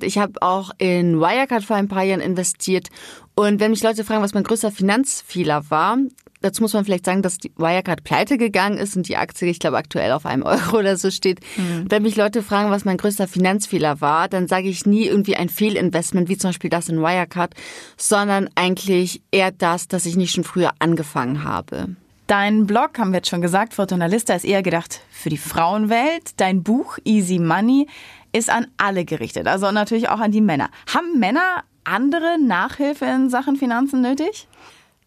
Ich 0.00 0.18
habe 0.18 0.40
auch 0.42 0.70
in 0.78 1.20
Wirecard 1.20 1.64
vor 1.64 1.76
ein 1.76 1.88
paar 1.88 2.04
Jahren 2.04 2.20
investiert 2.20 2.88
und 3.34 3.60
wenn 3.60 3.70
mich 3.70 3.82
Leute 3.82 4.04
fragen, 4.04 4.22
was 4.22 4.34
mein 4.34 4.44
größter 4.44 4.70
Finanzfehler 4.70 5.70
war, 5.70 5.98
Dazu 6.42 6.62
muss 6.62 6.74
man 6.74 6.84
vielleicht 6.84 7.06
sagen, 7.06 7.22
dass 7.22 7.38
die 7.38 7.50
Wirecard 7.56 8.04
pleite 8.04 8.36
gegangen 8.38 8.78
ist 8.78 8.96
und 8.96 9.08
die 9.08 9.16
Aktie, 9.16 9.48
ich 9.48 9.58
glaube, 9.58 9.78
aktuell 9.78 10.12
auf 10.12 10.26
einem 10.26 10.42
Euro 10.44 10.78
oder 10.78 10.96
so 10.96 11.10
steht. 11.10 11.40
Mhm. 11.56 11.86
Wenn 11.88 12.02
mich 12.02 12.16
Leute 12.16 12.42
fragen, 12.42 12.70
was 12.70 12.84
mein 12.84 12.98
größter 12.98 13.26
Finanzfehler 13.26 14.00
war, 14.00 14.28
dann 14.28 14.46
sage 14.46 14.68
ich 14.68 14.86
nie 14.86 15.06
irgendwie 15.06 15.36
ein 15.36 15.48
Fehlinvestment, 15.48 16.28
wie 16.28 16.36
zum 16.36 16.50
Beispiel 16.50 16.70
das 16.70 16.88
in 16.88 17.00
Wirecard, 17.00 17.54
sondern 17.96 18.50
eigentlich 18.54 19.22
eher 19.30 19.50
das, 19.50 19.88
dass 19.88 20.06
ich 20.06 20.16
nicht 20.16 20.34
schon 20.34 20.44
früher 20.44 20.72
angefangen 20.78 21.44
habe. 21.44 21.96
Dein 22.26 22.66
Blog, 22.66 22.98
haben 22.98 23.12
wir 23.12 23.18
jetzt 23.18 23.28
schon 23.28 23.40
gesagt, 23.40 23.74
Fortuna 23.74 24.06
Lista 24.06 24.34
ist 24.34 24.44
eher 24.44 24.62
gedacht 24.62 25.00
für 25.10 25.28
die 25.28 25.36
Frauenwelt. 25.36 26.32
Dein 26.38 26.62
Buch 26.62 26.98
Easy 27.04 27.38
Money 27.38 27.86
ist 28.32 28.50
an 28.50 28.66
alle 28.76 29.04
gerichtet, 29.04 29.46
also 29.46 29.70
natürlich 29.70 30.08
auch 30.08 30.20
an 30.20 30.32
die 30.32 30.40
Männer. 30.40 30.68
Haben 30.92 31.20
Männer 31.20 31.62
andere 31.84 32.38
Nachhilfe 32.40 33.04
in 33.04 33.30
Sachen 33.30 33.56
Finanzen 33.56 34.02
nötig? 34.02 34.48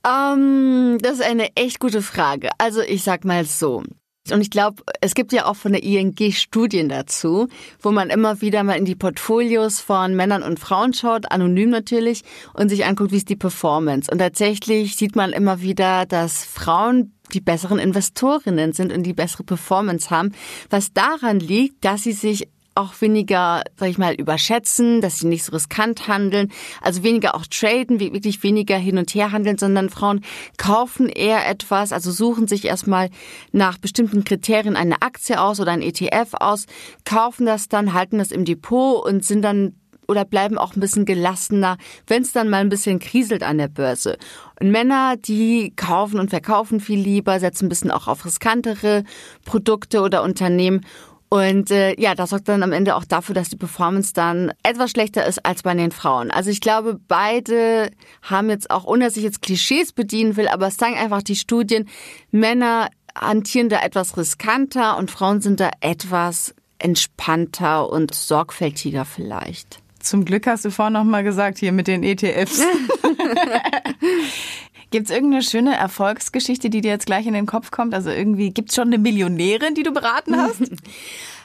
Ähm, 0.08 0.98
das 1.02 1.14
ist 1.14 1.24
eine 1.24 1.56
echt 1.56 1.80
gute 1.80 2.02
Frage. 2.02 2.50
Also 2.58 2.82
ich 2.82 3.04
sag 3.04 3.26
mal 3.26 3.46
so. 3.46 3.84
Und 4.32 4.42
ich 4.42 4.52
glaube, 4.52 4.84
es 5.02 5.16
gibt 5.16 5.34
ja 5.34 5.46
auch 5.46 5.56
von 5.56 5.72
der 5.72 5.84
ING 5.84 6.16
Studien 6.32 6.90
dazu, 6.90 7.48
wo 7.82 7.92
man 7.92 8.10
immer 8.10 8.42
wieder 8.42 8.64
mal 8.64 8.78
in 8.78 8.86
die 8.86 8.96
Portfolios 8.96 9.80
von 9.80 10.16
Männern 10.16 10.44
und 10.44 10.60
Frauen 10.60 10.94
schaut, 10.94 11.32
anonym 11.32 11.70
natürlich, 11.70 12.24
und 12.54 12.70
sich 12.70 12.86
anguckt, 12.86 13.12
wie 13.12 13.18
ist 13.18 13.30
die 13.30 13.36
Performance. 13.36 14.12
Und 14.12 14.20
tatsächlich 14.20 14.96
sieht 14.96 15.16
man 15.16 15.32
immer 15.32 15.62
wieder, 15.62 16.06
dass 16.06 16.46
Frauen 16.46 17.14
die 17.34 17.42
besseren 17.42 17.80
Investorinnen 17.80 18.74
sind 18.74 18.92
und 18.92 19.04
die 19.04 19.14
bessere 19.14 19.44
Performance 19.44 20.10
haben, 20.10 20.32
was 20.70 20.94
daran 20.94 21.40
liegt, 21.40 21.86
dass 21.86 22.04
sie 22.04 22.12
sich 22.12 22.50
auch 22.76 23.00
weniger, 23.02 23.64
sag 23.78 23.90
ich 23.90 23.98
mal, 23.98 24.14
überschätzen, 24.14 25.02
dass 25.02 25.20
sie 25.20 25.28
nicht 25.28 25.44
so 25.44 25.52
riskant 25.52 26.08
handeln, 26.08 26.52
also 26.82 27.04
weniger 27.04 27.36
auch 27.36 27.46
traden, 27.46 28.00
wirklich 28.00 28.42
weniger 28.44 28.78
hin 28.78 28.98
und 28.98 29.14
her 29.14 29.32
handeln, 29.32 29.58
sondern 29.58 29.90
Frauen 29.90 30.22
kaufen 30.58 31.10
eher 31.10 31.48
etwas, 31.48 31.92
also 31.92 32.12
suchen 32.12 32.48
sich 32.48 32.66
erstmal 32.66 33.10
nach 33.52 33.78
bestimmten 33.78 34.24
Kriterien 34.24 34.76
eine 34.76 35.02
Aktie 35.02 35.40
aus 35.40 35.60
oder 35.60 35.72
ein 35.72 35.82
ETF 35.82 36.34
aus, 36.40 36.66
kaufen 37.06 37.46
das 37.46 37.70
dann, 37.70 37.94
halten 37.94 38.18
das 38.18 38.32
im 38.32 38.46
Depot 38.46 39.06
und 39.06 39.26
sind 39.26 39.42
dann 39.42 39.74
oder 40.10 40.26
bleiben 40.26 40.58
auch 40.58 40.76
ein 40.76 40.80
bisschen 40.80 41.06
gelassener, 41.06 41.78
wenn 42.08 42.24
es 42.24 42.32
dann 42.32 42.50
mal 42.50 42.62
ein 42.62 42.70
bisschen 42.70 42.98
kriselt 42.98 43.44
an 43.44 43.60
der 43.60 43.68
Börse. 43.68 44.18
Und 44.60 44.72
Männer, 44.72 45.16
die 45.18 45.72
kaufen 45.76 46.20
und 46.20 46.32
verkaufen 46.32 46.80
viel 46.80 47.00
lieber, 47.00 47.40
setzen 47.40 47.68
ein 47.68 47.70
bisschen 47.70 47.92
auch 47.92 48.08
auf 48.08 48.26
riskantere 48.26 49.04
Produkte 49.46 50.02
oder 50.02 50.24
Unternehmen. 50.24 50.84
Und 51.30 51.70
äh, 51.70 52.00
ja, 52.02 52.16
das 52.16 52.32
sorgt 52.32 52.50
dann 52.50 52.64
am 52.64 52.72
Ende 52.72 52.96
auch 52.96 53.06
dafür, 53.06 53.36
dass 53.36 53.50
die 53.50 53.56
Performance 53.56 54.14
dann 54.14 54.52
etwas 54.64 54.90
schlechter 54.90 55.28
ist 55.28 55.46
als 55.46 55.62
bei 55.62 55.76
den 55.76 55.92
Frauen. 55.92 56.32
Also 56.32 56.50
ich 56.50 56.60
glaube, 56.60 57.00
beide 57.08 57.92
haben 58.24 58.50
jetzt 58.50 58.72
auch, 58.72 58.86
ohne 58.86 59.06
dass 59.06 59.16
ich 59.16 59.24
jetzt 59.24 59.44
Klischees 59.44 59.94
bedienen 59.94 60.38
will, 60.38 60.48
aber 60.48 60.68
es 60.68 60.78
zeigen 60.78 60.98
einfach 60.98 61.22
die 61.22 61.36
Studien, 61.36 61.88
Männer 62.32 62.90
hantieren 63.16 63.70
da 63.70 63.82
etwas 63.82 64.18
riskanter 64.18 64.98
und 64.98 65.12
Frauen 65.12 65.42
sind 65.42 65.60
da 65.60 65.70
etwas 65.82 66.56
entspannter 66.80 67.90
und 67.90 68.16
sorgfältiger 68.16 69.06
vielleicht. 69.06 69.80
Zum 70.00 70.26
Glück 70.26 70.48
hast 70.48 70.66
du 70.66 70.72
vorhin 70.72 70.94
noch 70.94 71.04
mal 71.04 71.24
gesagt, 71.24 71.60
hier 71.60 71.74
mit 71.74 71.88
den 71.88 72.04
ETFs. 72.04 72.64
Gibt 74.92 75.10
es 75.10 75.16
irgendeine 75.16 75.44
schöne 75.44 75.76
Erfolgsgeschichte, 75.76 76.70
die 76.70 76.82
dir 76.82 76.92
jetzt 76.92 77.06
gleich 77.06 77.28
in 77.28 77.34
den 77.34 77.46
Kopf 77.46 77.72
kommt? 77.72 77.94
Also 77.94 78.10
irgendwie 78.10 78.52
gibt 78.52 78.70
es 78.70 78.76
schon 78.76 78.88
eine 78.88 78.98
Millionärin, 78.98 79.76
die 79.76 79.84
du 79.84 79.92
beraten 79.92 80.36
hast? 80.36 80.62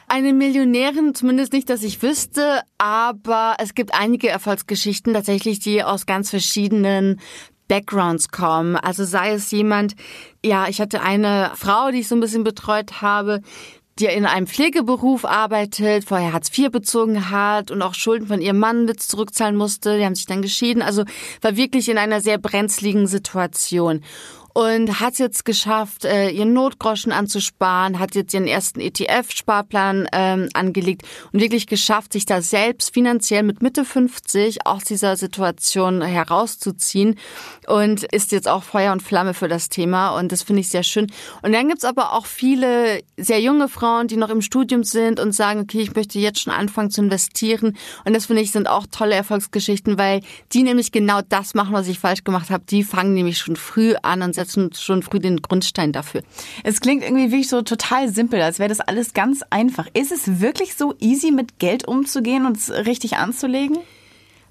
Eine 0.07 0.35
Millionärin, 0.35 1.15
zumindest 1.15 1.55
nicht, 1.55 1.71
dass 1.71 1.83
ich 1.83 2.03
wüsste, 2.03 2.61
aber 2.77 3.57
es 3.59 3.75
gibt 3.75 3.95
einige 3.95 4.29
Erfolgsgeschichten 4.29 5.15
tatsächlich, 5.15 5.61
die 5.61 5.83
aus 5.83 6.05
ganz 6.05 6.29
verschiedenen 6.29 7.21
Backgrounds 7.69 8.29
kommen. 8.29 8.77
Also 8.77 9.05
sei 9.05 9.33
es 9.33 9.51
jemand, 9.51 9.97
ja, 10.45 10.69
ich 10.69 10.81
hatte 10.81 11.01
eine 11.01 11.53
Frau, 11.55 11.91
die 11.91 12.01
ich 12.01 12.09
so 12.09 12.15
ein 12.15 12.21
bisschen 12.21 12.45
betreut 12.45 13.01
habe, 13.01 13.41
die 13.99 14.07
in 14.07 14.27
einem 14.27 14.47
Pflegeberuf 14.47 15.25
arbeitet, 15.25 16.05
vorher 16.05 16.33
Hartz 16.33 16.57
IV 16.57 16.71
bezogen 16.71 17.31
hat 17.31 17.71
und 17.71 17.83
auch 17.83 17.95
Schulden 17.95 18.27
von 18.27 18.41
ihrem 18.41 18.59
Mann 18.59 18.87
mit 18.87 19.01
zurückzahlen 19.01 19.57
musste. 19.57 19.99
Die 19.99 20.05
haben 20.05 20.17
sich 20.17 20.27
dann 20.27 20.43
geschieden. 20.43 20.83
Also 20.83 21.05
war 21.41 21.57
wirklich 21.57 21.89
in 21.89 21.99
einer 21.99 22.21
sehr 22.21 22.39
brenzligen 22.39 23.07
Situation 23.07 24.03
und 24.55 25.01
hat 25.01 25.19
jetzt 25.19 25.45
geschafft, 25.45 26.05
äh, 26.05 26.31
ihren 26.31 26.53
Notgroschen 26.53 27.11
anzusparen, 27.11 27.99
hat 27.99 28.15
jetzt 28.15 28.33
ihren 28.33 28.47
ersten 28.47 28.81
ETF-Sparplan 28.81 30.09
ähm, 30.13 30.49
angelegt 30.55 31.03
und 31.33 31.41
wirklich 31.41 31.67
geschafft, 31.67 32.13
sich 32.13 32.25
da 32.25 32.41
selbst 32.41 32.95
finanziell 32.95 33.43
mit 33.43 33.63
Mitte 33.63 33.85
50 33.85 34.65
aus 34.65 34.85
dieser 34.85 35.17
Situation 35.17 36.03
herauszuziehen 36.03 37.19
und 37.67 38.05
ist 38.05 38.31
jetzt 38.31 38.49
auch 38.49 38.63
Feuer 38.63 38.93
und 38.93 39.03
Flamme 39.03 39.35
für 39.35 39.49
das 39.49 39.69
Thema 39.69 40.17
und 40.17 40.31
das 40.31 40.45
finde 40.45 40.61
ich 40.61 40.69
sehr 40.69 40.85
schön. 40.85 41.11
Und 41.43 41.53
dann 41.53 41.69
gibt's 41.69 41.85
aber 41.85 42.13
auch 42.13 42.27
viele 42.27 43.01
sehr 43.17 43.41
junge 43.41 43.69
Frauen, 43.69 44.07
die 44.07 44.17
noch 44.17 44.31
im 44.31 44.41
Studium 44.41 44.85
sind 44.85 45.19
und 45.19 45.33
sagen, 45.33 45.61
okay, 45.61 45.81
ich 45.81 45.97
möchte 45.97 46.21
jetzt 46.21 46.41
schon 46.41 46.53
anfangen 46.53 46.91
zu 46.91 47.01
investieren 47.01 47.77
und 48.05 48.15
das 48.15 48.27
finde 48.27 48.43
ich 48.43 48.53
sind 48.53 48.69
auch 48.69 48.87
tolle 48.89 49.17
Erfolgsgeschichten, 49.17 49.99
weil 49.99 50.21
die 50.53 50.63
nämlich 50.63 50.93
genau 50.93 51.23
das 51.29 51.55
machen, 51.55 51.73
was 51.73 51.89
ich 51.89 51.99
falsch 51.99 52.23
gemacht 52.23 52.51
habe. 52.51 52.65
Die 52.71 52.85
fangen 52.85 53.15
nämlich 53.15 53.39
schon 53.39 53.57
früh 53.57 53.95
an 54.01 54.23
und 54.23 54.44
setzen 54.45 54.71
schon 54.75 55.03
früh 55.03 55.19
den 55.19 55.43
Grundstein 55.43 55.93
dafür. 55.93 56.23
Es 56.63 56.81
klingt 56.81 57.03
irgendwie 57.03 57.31
wirklich 57.31 57.49
so 57.49 57.63
total 57.63 58.09
simpel, 58.09 58.41
als 58.43 58.59
wäre 58.59 58.69
das 58.69 58.81
alles 58.81 59.15
ganz 59.15 59.43
einfach. 59.51 59.89
Ist 59.95 60.13
es 60.13 60.41
wirklich 60.41 60.75
so 60.75 60.95
easy, 61.01 61.31
mit 61.31 61.59
Geld 61.59 61.89
umzugehen 61.89 62.47
und 62.47 62.57
es 62.57 62.71
richtig 62.71 63.17
anzulegen? 63.17 63.79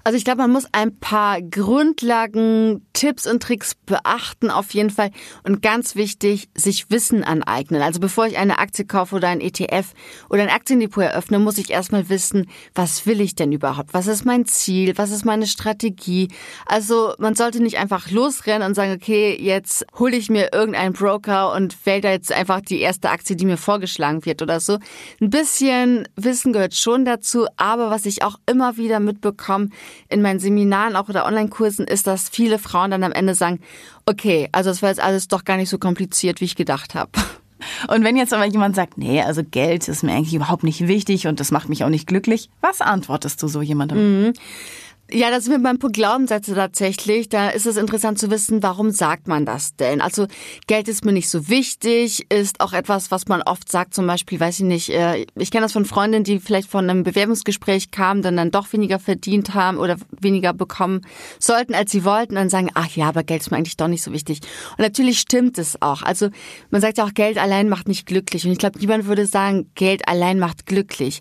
Also 0.06 0.18
ich 0.18 0.24
glaube, 0.26 0.42
man 0.42 0.52
muss 0.52 0.66
ein 0.72 0.98
paar 0.98 1.40
Grundlagen, 1.40 2.86
Tipps 2.92 3.26
und 3.26 3.42
Tricks 3.42 3.74
beachten 3.74 4.50
auf 4.50 4.74
jeden 4.74 4.90
Fall. 4.90 5.10
Und 5.44 5.62
ganz 5.62 5.96
wichtig, 5.96 6.50
sich 6.54 6.90
Wissen 6.90 7.24
aneignen. 7.24 7.80
Also 7.80 8.00
bevor 8.00 8.26
ich 8.26 8.36
eine 8.36 8.58
Aktie 8.58 8.84
kaufe 8.84 9.16
oder 9.16 9.28
ein 9.28 9.40
ETF 9.40 9.94
oder 10.28 10.42
ein 10.42 10.50
Aktiendepot 10.50 11.04
eröffne, 11.04 11.38
muss 11.38 11.56
ich 11.56 11.70
erstmal 11.70 12.10
wissen, 12.10 12.50
was 12.74 13.06
will 13.06 13.22
ich 13.22 13.34
denn 13.34 13.50
überhaupt? 13.50 13.94
Was 13.94 14.06
ist 14.06 14.26
mein 14.26 14.44
Ziel? 14.44 14.92
Was 14.98 15.10
ist 15.10 15.24
meine 15.24 15.46
Strategie? 15.46 16.28
Also 16.66 17.14
man 17.16 17.34
sollte 17.34 17.62
nicht 17.62 17.78
einfach 17.78 18.10
losrennen 18.10 18.68
und 18.68 18.74
sagen, 18.74 18.92
okay, 18.92 19.34
jetzt 19.40 19.86
hole 19.98 20.16
ich 20.16 20.28
mir 20.28 20.52
irgendeinen 20.52 20.92
Broker 20.92 21.54
und 21.54 21.86
wähle 21.86 22.02
da 22.02 22.10
jetzt 22.10 22.30
einfach 22.30 22.60
die 22.60 22.80
erste 22.80 23.08
Aktie, 23.08 23.36
die 23.36 23.46
mir 23.46 23.56
vorgeschlagen 23.56 24.26
wird 24.26 24.42
oder 24.42 24.60
so. 24.60 24.78
Ein 25.22 25.30
bisschen 25.30 26.06
Wissen 26.14 26.52
gehört 26.52 26.74
schon 26.74 27.06
dazu, 27.06 27.46
aber 27.56 27.88
was 27.88 28.04
ich 28.04 28.22
auch 28.22 28.38
immer 28.44 28.76
wieder 28.76 29.00
mitbekomme, 29.00 29.70
in 30.08 30.22
meinen 30.22 30.40
Seminaren 30.40 30.96
auch 30.96 31.08
oder 31.08 31.26
Online-Kursen 31.26 31.86
ist, 31.86 32.06
dass 32.06 32.28
viele 32.28 32.58
Frauen 32.58 32.90
dann 32.90 33.04
am 33.04 33.12
Ende 33.12 33.34
sagen, 33.34 33.60
okay, 34.06 34.48
also 34.52 34.70
es 34.70 34.82
war 34.82 34.90
jetzt 34.90 35.02
alles 35.02 35.28
doch 35.28 35.44
gar 35.44 35.56
nicht 35.56 35.70
so 35.70 35.78
kompliziert, 35.78 36.40
wie 36.40 36.46
ich 36.46 36.56
gedacht 36.56 36.94
habe. 36.94 37.10
Und 37.88 38.04
wenn 38.04 38.16
jetzt 38.16 38.34
aber 38.34 38.44
jemand 38.44 38.76
sagt, 38.76 38.98
nee, 38.98 39.22
also 39.22 39.42
Geld 39.42 39.88
ist 39.88 40.02
mir 40.02 40.12
eigentlich 40.12 40.34
überhaupt 40.34 40.64
nicht 40.64 40.86
wichtig 40.86 41.26
und 41.26 41.40
das 41.40 41.50
macht 41.50 41.68
mich 41.68 41.84
auch 41.84 41.88
nicht 41.88 42.06
glücklich, 42.06 42.50
was 42.60 42.80
antwortest 42.80 43.42
du 43.42 43.48
so 43.48 43.62
jemandem? 43.62 44.24
Mhm. 44.26 44.32
Ja, 45.10 45.30
das 45.30 45.44
sind 45.44 45.52
wir 45.52 45.62
beim 45.62 45.78
Punkt 45.78 45.96
Glaubenssätze 45.96 46.54
tatsächlich. 46.54 47.28
Da 47.28 47.50
ist 47.50 47.66
es 47.66 47.76
interessant 47.76 48.18
zu 48.18 48.30
wissen, 48.30 48.62
warum 48.62 48.90
sagt 48.90 49.28
man 49.28 49.44
das 49.44 49.76
denn? 49.76 50.00
Also 50.00 50.26
Geld 50.66 50.88
ist 50.88 51.04
mir 51.04 51.12
nicht 51.12 51.28
so 51.28 51.48
wichtig, 51.48 52.24
ist 52.32 52.60
auch 52.60 52.72
etwas, 52.72 53.10
was 53.10 53.28
man 53.28 53.42
oft 53.42 53.70
sagt, 53.70 53.92
zum 53.92 54.06
Beispiel, 54.06 54.40
weiß 54.40 54.60
ich 54.60 54.64
nicht, 54.64 54.88
äh, 54.88 55.26
ich 55.36 55.50
kenne 55.50 55.66
das 55.66 55.74
von 55.74 55.84
Freundinnen, 55.84 56.24
die 56.24 56.40
vielleicht 56.40 56.70
von 56.70 56.88
einem 56.88 57.02
Bewerbungsgespräch 57.02 57.90
kamen, 57.90 58.22
dann 58.22 58.36
dann 58.38 58.50
doch 58.50 58.72
weniger 58.72 58.98
verdient 58.98 59.52
haben 59.52 59.76
oder 59.76 59.96
weniger 60.18 60.54
bekommen 60.54 61.02
sollten, 61.38 61.74
als 61.74 61.92
sie 61.92 62.06
wollten, 62.06 62.36
dann 62.36 62.48
sagen, 62.48 62.70
ach 62.72 62.96
ja, 62.96 63.06
aber 63.06 63.24
Geld 63.24 63.42
ist 63.42 63.50
mir 63.50 63.58
eigentlich 63.58 63.76
doch 63.76 63.88
nicht 63.88 64.02
so 64.02 64.10
wichtig. 64.10 64.40
Und 64.70 64.80
natürlich 64.80 65.20
stimmt 65.20 65.58
es 65.58 65.80
auch. 65.82 66.02
Also 66.02 66.30
man 66.70 66.80
sagt 66.80 66.96
ja 66.96 67.04
auch, 67.04 67.12
Geld 67.12 67.36
allein 67.36 67.68
macht 67.68 67.88
nicht 67.88 68.06
glücklich. 68.06 68.46
Und 68.46 68.52
ich 68.52 68.58
glaube, 68.58 68.78
niemand 68.78 69.04
würde 69.04 69.26
sagen, 69.26 69.70
Geld 69.74 70.08
allein 70.08 70.38
macht 70.38 70.64
glücklich. 70.64 71.20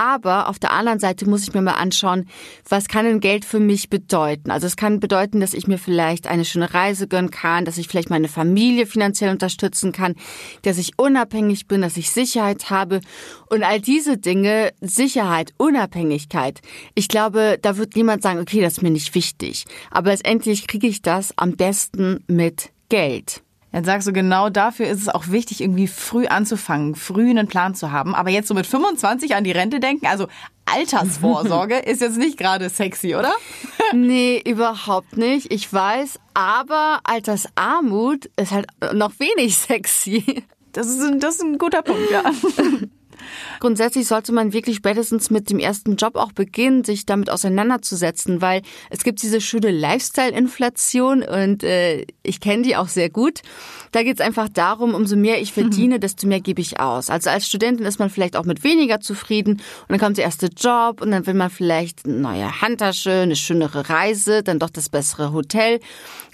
Aber 0.00 0.48
auf 0.48 0.58
der 0.58 0.70
anderen 0.72 0.98
Seite 0.98 1.28
muss 1.28 1.42
ich 1.42 1.52
mir 1.52 1.60
mal 1.60 1.74
anschauen, 1.74 2.26
was 2.66 2.88
kann 2.88 3.04
denn 3.04 3.20
Geld 3.20 3.44
für 3.44 3.60
mich 3.60 3.90
bedeuten? 3.90 4.50
Also 4.50 4.66
es 4.66 4.76
kann 4.76 4.98
bedeuten, 4.98 5.40
dass 5.40 5.52
ich 5.52 5.66
mir 5.66 5.76
vielleicht 5.76 6.26
eine 6.26 6.46
schöne 6.46 6.72
Reise 6.72 7.06
gönnen 7.06 7.30
kann, 7.30 7.66
dass 7.66 7.76
ich 7.76 7.86
vielleicht 7.86 8.08
meine 8.08 8.28
Familie 8.28 8.86
finanziell 8.86 9.30
unterstützen 9.30 9.92
kann, 9.92 10.14
dass 10.62 10.78
ich 10.78 10.98
unabhängig 10.98 11.68
bin, 11.68 11.82
dass 11.82 11.98
ich 11.98 12.12
Sicherheit 12.12 12.70
habe. 12.70 13.02
Und 13.50 13.62
all 13.62 13.78
diese 13.78 14.16
Dinge, 14.16 14.72
Sicherheit, 14.80 15.52
Unabhängigkeit, 15.58 16.62
ich 16.94 17.08
glaube, 17.08 17.58
da 17.60 17.76
wird 17.76 17.94
niemand 17.94 18.22
sagen, 18.22 18.40
okay, 18.40 18.62
das 18.62 18.78
ist 18.78 18.82
mir 18.82 18.90
nicht 18.90 19.14
wichtig. 19.14 19.66
Aber 19.90 20.12
letztendlich 20.12 20.66
kriege 20.66 20.86
ich 20.86 21.02
das 21.02 21.36
am 21.36 21.56
besten 21.56 22.24
mit 22.26 22.70
Geld. 22.88 23.42
Jetzt 23.72 23.86
sagst 23.86 24.08
du, 24.08 24.12
genau 24.12 24.50
dafür 24.50 24.88
ist 24.88 25.00
es 25.00 25.08
auch 25.08 25.28
wichtig, 25.28 25.60
irgendwie 25.60 25.86
früh 25.86 26.26
anzufangen, 26.26 26.96
früh 26.96 27.30
einen 27.30 27.46
Plan 27.46 27.74
zu 27.74 27.92
haben. 27.92 28.14
Aber 28.14 28.30
jetzt 28.30 28.48
so 28.48 28.54
mit 28.54 28.66
25 28.66 29.36
an 29.36 29.44
die 29.44 29.52
Rente 29.52 29.78
denken, 29.78 30.06
also 30.06 30.26
Altersvorsorge 30.66 31.78
ist 31.86 32.00
jetzt 32.00 32.16
nicht 32.16 32.36
gerade 32.36 32.68
sexy, 32.68 33.14
oder? 33.14 33.32
nee, 33.94 34.42
überhaupt 34.44 35.16
nicht. 35.16 35.52
Ich 35.52 35.72
weiß, 35.72 36.18
aber 36.34 37.00
Altersarmut 37.04 38.28
ist 38.36 38.50
halt 38.50 38.66
noch 38.92 39.12
wenig 39.18 39.56
sexy. 39.56 40.44
Das 40.72 40.88
ist 40.88 41.00
ein, 41.02 41.20
das 41.20 41.36
ist 41.36 41.42
ein 41.42 41.58
guter 41.58 41.82
Punkt, 41.82 42.10
ja. 42.10 42.22
Grundsätzlich 43.60 44.06
sollte 44.06 44.32
man 44.32 44.52
wirklich 44.52 44.76
spätestens 44.76 45.30
mit 45.30 45.50
dem 45.50 45.58
ersten 45.58 45.96
Job 45.96 46.16
auch 46.16 46.32
beginnen, 46.32 46.84
sich 46.84 47.06
damit 47.06 47.30
auseinanderzusetzen, 47.30 48.40
weil 48.40 48.62
es 48.90 49.04
gibt 49.04 49.22
diese 49.22 49.40
schöne 49.40 49.70
Lifestyle-Inflation 49.70 51.22
und 51.22 51.62
äh, 51.62 52.06
ich 52.22 52.40
kenne 52.40 52.62
die 52.62 52.76
auch 52.76 52.88
sehr 52.88 53.10
gut. 53.10 53.40
Da 53.92 54.02
geht 54.02 54.20
es 54.20 54.24
einfach 54.24 54.48
darum, 54.48 54.94
umso 54.94 55.16
mehr 55.16 55.40
ich 55.40 55.52
verdiene, 55.52 55.96
mhm. 55.96 56.00
desto 56.00 56.26
mehr 56.26 56.40
gebe 56.40 56.60
ich 56.60 56.80
aus. 56.80 57.10
Also 57.10 57.30
als 57.30 57.46
Studentin 57.46 57.86
ist 57.86 57.98
man 57.98 58.10
vielleicht 58.10 58.36
auch 58.36 58.44
mit 58.44 58.64
weniger 58.64 59.00
zufrieden 59.00 59.54
und 59.54 59.88
dann 59.88 59.98
kommt 59.98 60.16
der 60.16 60.24
erste 60.24 60.46
Job 60.46 61.00
und 61.00 61.10
dann 61.10 61.26
will 61.26 61.34
man 61.34 61.50
vielleicht 61.50 62.06
eine 62.06 62.16
neue 62.16 62.60
Handtasche, 62.60 63.10
eine 63.10 63.36
schönere 63.36 63.88
Reise, 63.88 64.42
dann 64.42 64.58
doch 64.58 64.70
das 64.70 64.88
bessere 64.88 65.32
Hotel. 65.32 65.80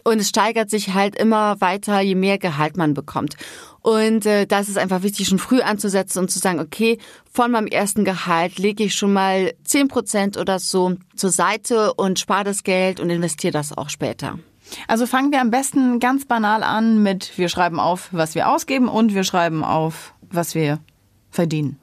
Und 0.04 0.20
es 0.20 0.28
steigert 0.28 0.70
sich 0.70 0.94
halt 0.94 1.16
immer 1.16 1.60
weiter, 1.60 2.00
je 2.00 2.14
mehr 2.14 2.38
Gehalt 2.38 2.76
man 2.76 2.94
bekommt. 2.94 3.36
Und 3.86 4.26
äh, 4.26 4.48
da 4.48 4.58
ist 4.58 4.76
einfach 4.78 5.04
wichtig, 5.04 5.28
schon 5.28 5.38
früh 5.38 5.60
anzusetzen 5.60 6.18
und 6.18 6.28
zu 6.28 6.40
sagen, 6.40 6.58
okay, 6.58 6.98
von 7.30 7.52
meinem 7.52 7.68
ersten 7.68 8.04
Gehalt 8.04 8.58
lege 8.58 8.82
ich 8.82 8.96
schon 8.96 9.12
mal 9.12 9.54
zehn 9.62 9.86
Prozent 9.86 10.36
oder 10.36 10.58
so 10.58 10.96
zur 11.14 11.30
Seite 11.30 11.94
und 11.94 12.18
spare 12.18 12.42
das 12.42 12.64
Geld 12.64 12.98
und 12.98 13.10
investiere 13.10 13.52
das 13.52 13.78
auch 13.78 13.88
später. 13.88 14.40
Also 14.88 15.06
fangen 15.06 15.30
wir 15.30 15.40
am 15.40 15.52
besten 15.52 16.00
ganz 16.00 16.24
banal 16.24 16.64
an 16.64 17.00
mit, 17.00 17.38
wir 17.38 17.48
schreiben 17.48 17.78
auf, 17.78 18.08
was 18.10 18.34
wir 18.34 18.48
ausgeben 18.48 18.88
und 18.88 19.14
wir 19.14 19.22
schreiben 19.22 19.62
auf, 19.62 20.14
was 20.20 20.56
wir 20.56 20.80
verdienen. 21.30 21.78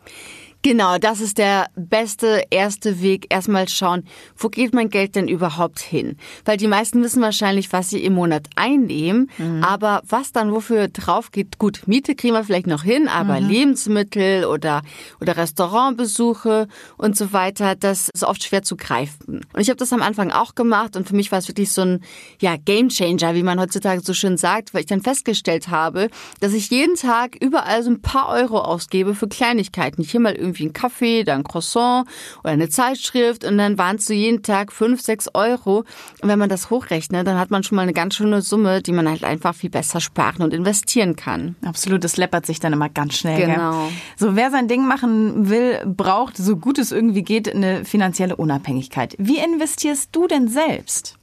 Genau, 0.66 0.98
das 0.98 1.20
ist 1.20 1.40
der 1.40 1.68
beste 1.76 2.46
erste 2.50 3.02
Weg. 3.02 3.28
Erstmal 3.30 3.68
schauen, 3.68 4.06
wo 4.38 4.48
geht 4.48 4.74
mein 4.74 4.90
Geld 4.90 5.16
denn 5.18 5.28
überhaupt 5.28 5.80
hin? 5.80 6.16
Weil 6.46 6.56
die 6.56 6.68
meisten 6.68 7.04
wissen 7.04 7.22
wahrscheinlich, 7.22 7.74
was 7.74 7.90
sie 7.90 8.02
im 8.02 8.14
Monat 8.14 8.48
einnehmen, 8.56 9.30
mhm. 9.38 9.62
aber 9.62 10.02
was 10.08 10.32
dann 10.32 10.54
wofür 10.54 10.88
drauf 10.88 11.32
geht, 11.32 11.60
gut, 11.60 11.82
Miete 11.86 12.16
kriegen 12.16 12.34
wir 12.34 12.46
vielleicht 12.46 12.68
noch 12.68 12.84
hin, 12.84 13.10
aber 13.10 13.42
mhm. 13.42 13.50
Lebensmittel 13.50 14.46
oder, 14.46 14.84
oder 15.20 15.36
Restaurantbesuche 15.36 16.70
und 16.96 17.18
so 17.18 17.34
weiter, 17.34 17.76
das 17.76 18.08
ist 18.14 18.24
oft 18.24 18.42
schwer 18.42 18.64
zu 18.64 18.78
greifen. 18.78 19.42
Und 19.52 19.60
ich 19.60 19.68
habe 19.68 19.78
das 19.78 19.92
am 19.92 20.02
Anfang 20.02 20.32
auch 20.32 20.56
gemacht 20.56 20.96
und 20.96 21.10
für 21.10 21.16
mich 21.16 21.30
war 21.34 21.40
es 21.40 21.50
wirklich 21.50 21.74
so 21.74 21.82
ein, 21.82 22.00
ja, 22.40 22.56
Gamechanger, 22.56 23.36
wie 23.36 23.44
man 23.44 23.60
heutzutage 23.60 24.00
so 24.00 24.14
schön 24.14 24.38
sagt, 24.38 24.74
weil 24.74 24.82
ich 24.82 24.88
dann 24.88 25.02
festgestellt 25.02 25.68
habe, 25.68 26.08
dass 26.40 26.54
ich 26.54 26.70
jeden 26.70 26.96
Tag 26.96 27.36
überall 27.42 27.84
so 27.84 27.90
ein 27.90 28.02
paar 28.02 28.30
Euro 28.30 28.60
ausgebe 28.60 29.14
für 29.14 29.28
Kleinigkeiten. 29.28 30.04
Hier 30.04 30.22
mal 30.22 30.34
irgendwie 30.34 30.53
irgendwie 30.54 30.64
einen 30.64 30.74
Kaffee, 30.74 31.24
dann 31.24 31.40
ein 31.40 31.44
Croissant 31.44 32.08
oder 32.44 32.54
eine 32.54 32.70
Zeitschrift 32.70 33.44
und 33.44 33.58
dann 33.58 33.78
waren 33.78 33.98
es 33.98 34.06
so 34.06 34.14
jeden 34.14 34.44
Tag 34.44 34.72
fünf, 34.72 35.02
sechs 35.02 35.30
Euro. 35.34 35.80
Und 36.22 36.30
wenn 36.30 36.40
man 36.40 36.50
das 36.50 36.70
hochrechnet, 36.70 37.26
dann 37.28 37.40
hat 37.40 37.52
man 37.52 37.64
schon 37.64 37.76
mal 37.76 37.82
eine 37.82 37.94
ganz 37.94 38.16
schöne 38.16 38.42
Summe, 38.42 38.82
die 38.82 38.92
man 38.92 39.10
halt 39.10 39.24
einfach 39.24 39.56
viel 39.56 39.70
besser 39.70 40.00
sparen 40.00 40.44
und 40.44 40.54
investieren 40.54 41.16
kann. 41.16 41.56
Absolut, 41.66 42.04
das 42.04 42.18
läppert 42.18 42.46
sich 42.46 42.60
dann 42.60 42.74
immer 42.74 42.90
ganz 42.90 43.16
schnell. 43.16 43.40
Genau. 43.40 43.88
Gell? 43.88 43.94
So, 44.18 44.36
wer 44.36 44.52
sein 44.52 44.68
Ding 44.68 44.88
machen 44.88 45.50
will, 45.50 45.82
braucht, 45.86 46.38
so 46.38 46.58
gut 46.58 46.78
es 46.78 46.92
irgendwie 46.92 47.24
geht, 47.24 47.54
eine 47.54 47.86
finanzielle 47.86 48.36
Unabhängigkeit. 48.36 49.16
Wie 49.18 49.38
investierst 49.38 50.10
du 50.12 50.28
denn 50.28 50.48
selbst? 50.48 51.18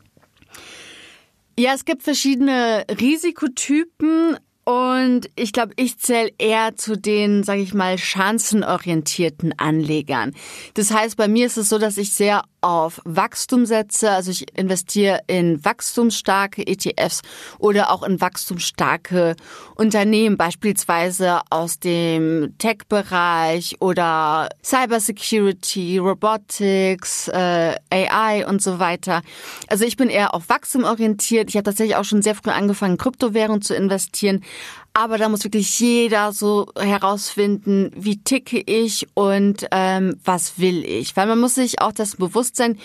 Ja, 1.59 1.75
es 1.75 1.85
gibt 1.85 2.03
verschiedene 2.03 2.87
Risikotypen 2.89 4.39
und 4.71 5.29
ich 5.35 5.53
glaube, 5.53 5.73
ich 5.75 5.99
zähle 5.99 6.31
eher 6.39 6.77
zu 6.77 6.97
den, 6.97 7.43
sage 7.43 7.61
ich 7.61 7.75
mal, 7.75 7.99
chancenorientierten 7.99 9.59
Anlegern. 9.59 10.33
Das 10.75 10.93
heißt, 10.93 11.17
bei 11.17 11.27
mir 11.27 11.47
ist 11.47 11.57
es 11.57 11.69
so, 11.69 11.79
dass 11.79 11.99
ich 11.99 12.13
sehr 12.13 12.45
auf 12.61 13.01
Wachstum 13.05 13.67
setze. 13.67 14.11
Also 14.11 14.31
ich 14.31 14.57
investiere 14.57 15.21
in 15.27 15.65
wachstumsstarke 15.65 16.67
ETFs 16.67 17.23
oder 17.59 17.91
auch 17.91 18.03
in 18.03 18.21
wachstumsstarke 18.21 19.37
Unternehmen, 19.75 20.37
beispielsweise 20.37 21.41
aus 21.51 21.79
dem 21.79 22.55
Tech-Bereich 22.59 23.77
oder 23.81 24.49
Cybersecurity, 24.63 25.99
Robotics, 25.99 27.29
äh, 27.29 27.75
AI 27.91 28.47
und 28.47 28.63
so 28.63 28.79
weiter. 28.79 29.23
Also 29.69 29.85
ich 29.85 29.97
bin 29.97 30.09
eher 30.09 30.35
auf 30.35 30.49
Wachstum 30.49 30.85
orientiert. 30.85 31.49
Ich 31.49 31.57
habe 31.57 31.65
tatsächlich 31.65 31.97
auch 31.97 32.05
schon 32.05 32.23
sehr 32.23 32.35
früh 32.35 32.51
angefangen, 32.51 32.99
Kryptowährung 32.99 33.63
zu 33.63 33.75
investieren. 33.75 34.43
Aber 34.93 35.19
da 35.19 35.29
muss 35.29 35.45
wirklich 35.45 35.79
jeder 35.79 36.33
so 36.33 36.67
herausfinden, 36.77 37.93
wie 37.95 38.19
ticke 38.23 38.61
ich 38.61 39.07
und 39.15 39.67
ähm, 39.71 40.17
was 40.25 40.59
will 40.59 40.85
ich. 40.85 41.17
Weil 41.17 41.29
man 41.29 41.39
muss 41.39 41.55
sich 41.55 41.81
auch 41.81 41.93
das 41.93 42.17
bewusst 42.17 42.57
sein, 42.57 42.77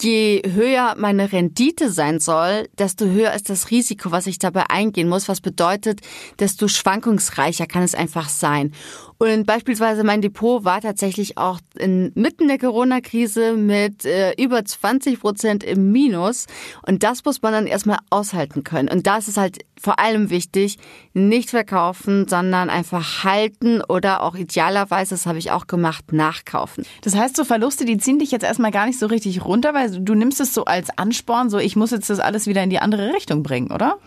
je 0.00 0.42
höher 0.44 0.94
meine 0.98 1.32
Rendite 1.32 1.92
sein 1.92 2.20
soll, 2.20 2.68
desto 2.78 3.06
höher 3.06 3.32
ist 3.34 3.50
das 3.50 3.70
Risiko, 3.70 4.10
was 4.10 4.26
ich 4.26 4.38
dabei 4.38 4.70
eingehen 4.70 5.08
muss. 5.08 5.28
Was 5.28 5.40
bedeutet, 5.40 6.00
desto 6.38 6.68
schwankungsreicher 6.68 7.66
kann 7.66 7.82
es 7.82 7.94
einfach 7.94 8.28
sein. 8.28 8.72
Und 9.18 9.46
beispielsweise 9.46 10.02
mein 10.02 10.20
Depot 10.20 10.64
war 10.64 10.80
tatsächlich 10.80 11.38
auch 11.38 11.60
inmitten 11.78 12.48
der 12.48 12.58
Corona-Krise 12.58 13.52
mit 13.52 14.04
äh, 14.04 14.32
über 14.36 14.64
20 14.64 15.20
Prozent 15.20 15.62
im 15.62 15.92
Minus. 15.92 16.46
Und 16.84 17.04
das 17.04 17.24
muss 17.24 17.40
man 17.40 17.52
dann 17.52 17.66
erstmal 17.68 17.98
aushalten 18.10 18.64
können. 18.64 18.88
Und 18.88 19.06
da 19.06 19.18
ist 19.18 19.28
es 19.28 19.36
halt 19.36 19.58
vor 19.80 20.00
allem 20.00 20.30
wichtig, 20.30 20.78
nicht 21.12 21.50
verkaufen, 21.50 22.26
sondern 22.26 22.70
einfach 22.70 23.24
halten 23.24 23.80
oder 23.88 24.22
auch 24.22 24.34
idealerweise, 24.34 25.10
das 25.10 25.26
habe 25.26 25.38
ich 25.38 25.50
auch 25.50 25.66
gemacht, 25.66 26.12
nachkaufen. 26.12 26.84
Das 27.02 27.14
heißt, 27.14 27.36
so 27.36 27.44
Verluste, 27.44 27.84
die 27.84 27.98
ziehen 27.98 28.18
dich 28.18 28.30
jetzt 28.30 28.44
erstmal 28.44 28.70
gar 28.70 28.86
nicht 28.86 28.98
so 28.98 29.06
richtig 29.06 29.44
runter, 29.44 29.74
weil 29.74 29.81
du 29.88 30.14
nimmst 30.14 30.40
es 30.40 30.54
so 30.54 30.64
als 30.64 30.96
Ansporn, 30.96 31.50
so 31.50 31.58
ich 31.58 31.76
muss 31.76 31.90
jetzt 31.90 32.10
das 32.10 32.20
alles 32.20 32.46
wieder 32.46 32.62
in 32.62 32.70
die 32.70 32.78
andere 32.78 33.12
Richtung 33.12 33.42
bringen, 33.42 33.70
oder? 33.70 33.98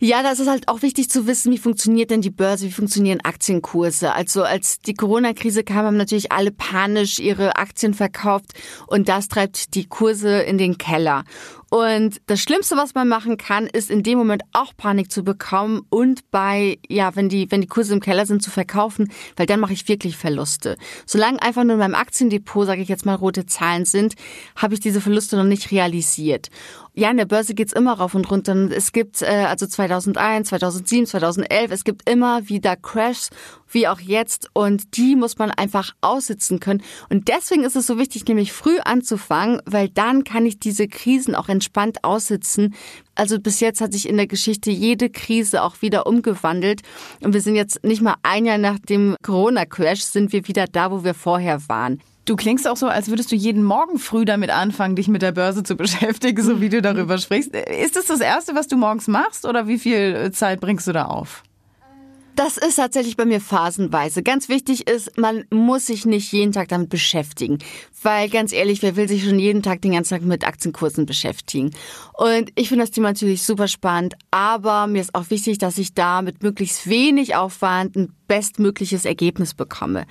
Ja, 0.00 0.22
das 0.22 0.38
ist 0.38 0.46
halt 0.46 0.68
auch 0.68 0.82
wichtig 0.82 1.10
zu 1.10 1.26
wissen, 1.26 1.50
wie 1.50 1.58
funktioniert 1.58 2.12
denn 2.12 2.20
die 2.20 2.30
Börse, 2.30 2.66
wie 2.66 2.70
funktionieren 2.70 3.20
Aktienkurse. 3.20 4.12
Also 4.12 4.44
als 4.44 4.78
die 4.78 4.94
Corona-Krise 4.94 5.64
kam, 5.64 5.86
haben 5.86 5.96
natürlich 5.96 6.30
alle 6.30 6.52
panisch 6.52 7.18
ihre 7.18 7.56
Aktien 7.56 7.94
verkauft 7.94 8.52
und 8.86 9.08
das 9.08 9.26
treibt 9.26 9.74
die 9.74 9.86
Kurse 9.86 10.38
in 10.38 10.56
den 10.56 10.78
Keller. 10.78 11.24
Und 11.70 12.20
das 12.26 12.40
Schlimmste, 12.40 12.76
was 12.76 12.94
man 12.94 13.08
machen 13.08 13.36
kann, 13.36 13.66
ist 13.66 13.90
in 13.90 14.02
dem 14.02 14.16
Moment 14.16 14.42
auch 14.52 14.74
Panik 14.76 15.12
zu 15.12 15.22
bekommen 15.22 15.82
und 15.90 16.30
bei, 16.30 16.78
ja, 16.88 17.14
wenn 17.14 17.28
die, 17.28 17.50
wenn 17.50 17.60
die 17.60 17.66
Kurse 17.66 17.92
im 17.92 18.00
Keller 18.00 18.24
sind, 18.24 18.42
zu 18.42 18.50
verkaufen, 18.50 19.12
weil 19.36 19.44
dann 19.44 19.60
mache 19.60 19.74
ich 19.74 19.86
wirklich 19.86 20.16
Verluste. 20.16 20.76
Solange 21.04 21.42
einfach 21.42 21.64
nur 21.64 21.74
in 21.74 21.80
meinem 21.80 21.94
Aktiendepot, 21.94 22.66
sage 22.66 22.80
ich 22.80 22.88
jetzt 22.88 23.04
mal, 23.04 23.14
rote 23.14 23.44
Zahlen 23.44 23.84
sind, 23.84 24.14
habe 24.56 24.74
ich 24.74 24.80
diese 24.80 25.02
Verluste 25.02 25.36
noch 25.36 25.44
nicht 25.44 25.70
realisiert. 25.70 26.48
Ja, 26.94 27.10
in 27.10 27.18
der 27.18 27.26
Börse 27.26 27.54
geht's 27.54 27.74
immer 27.74 27.92
rauf 27.92 28.14
und 28.14 28.30
runter. 28.30 28.54
Es 28.72 28.92
gibt 28.92 29.20
äh, 29.22 29.26
also 29.26 29.66
2001, 29.66 30.48
2007, 30.48 31.06
2011, 31.06 31.70
es 31.70 31.84
gibt 31.84 32.08
immer 32.08 32.48
wieder 32.48 32.76
Crashs, 32.76 33.30
wie 33.70 33.88
auch 33.88 34.00
jetzt. 34.00 34.48
Und 34.52 34.96
die 34.96 35.16
muss 35.16 35.38
man 35.38 35.50
einfach 35.50 35.94
aussitzen 36.00 36.60
können. 36.60 36.82
Und 37.08 37.28
deswegen 37.28 37.64
ist 37.64 37.76
es 37.76 37.86
so 37.86 37.98
wichtig, 37.98 38.26
nämlich 38.26 38.52
früh 38.52 38.78
anzufangen, 38.84 39.60
weil 39.64 39.88
dann 39.88 40.24
kann 40.24 40.46
ich 40.46 40.58
diese 40.58 40.88
Krisen 40.88 41.34
auch 41.34 41.48
entspannt 41.48 42.04
aussitzen. 42.04 42.74
Also 43.14 43.40
bis 43.40 43.60
jetzt 43.60 43.80
hat 43.80 43.92
sich 43.92 44.08
in 44.08 44.16
der 44.16 44.26
Geschichte 44.26 44.70
jede 44.70 45.10
Krise 45.10 45.62
auch 45.62 45.82
wieder 45.82 46.06
umgewandelt. 46.06 46.82
Und 47.20 47.34
wir 47.34 47.40
sind 47.40 47.56
jetzt 47.56 47.82
nicht 47.84 48.02
mal 48.02 48.16
ein 48.22 48.46
Jahr 48.46 48.58
nach 48.58 48.78
dem 48.78 49.16
Corona-Crash, 49.22 50.02
sind 50.02 50.32
wir 50.32 50.46
wieder 50.46 50.66
da, 50.66 50.90
wo 50.90 51.04
wir 51.04 51.14
vorher 51.14 51.68
waren. 51.68 52.00
Du 52.28 52.36
klingst 52.36 52.68
auch 52.68 52.76
so, 52.76 52.88
als 52.88 53.08
würdest 53.08 53.32
du 53.32 53.36
jeden 53.36 53.64
Morgen 53.64 53.98
früh 53.98 54.26
damit 54.26 54.50
anfangen, 54.50 54.96
dich 54.96 55.08
mit 55.08 55.22
der 55.22 55.32
Börse 55.32 55.62
zu 55.62 55.76
beschäftigen, 55.76 56.42
so 56.42 56.60
wie 56.60 56.68
du 56.68 56.82
darüber 56.82 57.16
sprichst. 57.16 57.54
Ist 57.54 57.96
das 57.96 58.04
das 58.04 58.20
Erste, 58.20 58.54
was 58.54 58.68
du 58.68 58.76
morgens 58.76 59.08
machst 59.08 59.46
oder 59.46 59.66
wie 59.66 59.78
viel 59.78 60.30
Zeit 60.32 60.60
bringst 60.60 60.86
du 60.86 60.92
da 60.92 61.06
auf? 61.06 61.42
Das 62.38 62.56
ist 62.56 62.76
tatsächlich 62.76 63.16
bei 63.16 63.24
mir 63.24 63.40
phasenweise. 63.40 64.22
Ganz 64.22 64.48
wichtig 64.48 64.88
ist, 64.88 65.18
man 65.18 65.44
muss 65.50 65.86
sich 65.86 66.06
nicht 66.06 66.30
jeden 66.30 66.52
Tag 66.52 66.68
damit 66.68 66.88
beschäftigen. 66.88 67.58
Weil 68.00 68.28
ganz 68.28 68.52
ehrlich, 68.52 68.80
wer 68.80 68.94
will 68.94 69.08
sich 69.08 69.24
schon 69.24 69.40
jeden 69.40 69.64
Tag 69.64 69.82
den 69.82 69.90
ganzen 69.90 70.10
Tag 70.10 70.22
mit 70.22 70.46
Aktienkursen 70.46 71.04
beschäftigen? 71.04 71.72
Und 72.12 72.52
ich 72.54 72.68
finde 72.68 72.84
das 72.84 72.92
Thema 72.92 73.08
natürlich 73.08 73.42
super 73.42 73.66
spannend, 73.66 74.14
aber 74.30 74.86
mir 74.86 75.00
ist 75.00 75.16
auch 75.16 75.30
wichtig, 75.30 75.58
dass 75.58 75.78
ich 75.78 75.94
da 75.94 76.22
mit 76.22 76.44
möglichst 76.44 76.88
wenig 76.88 77.34
Aufwand 77.34 77.96
ein 77.96 78.12
bestmögliches 78.28 79.04
Ergebnis 79.04 79.54
bekomme. 79.54 80.06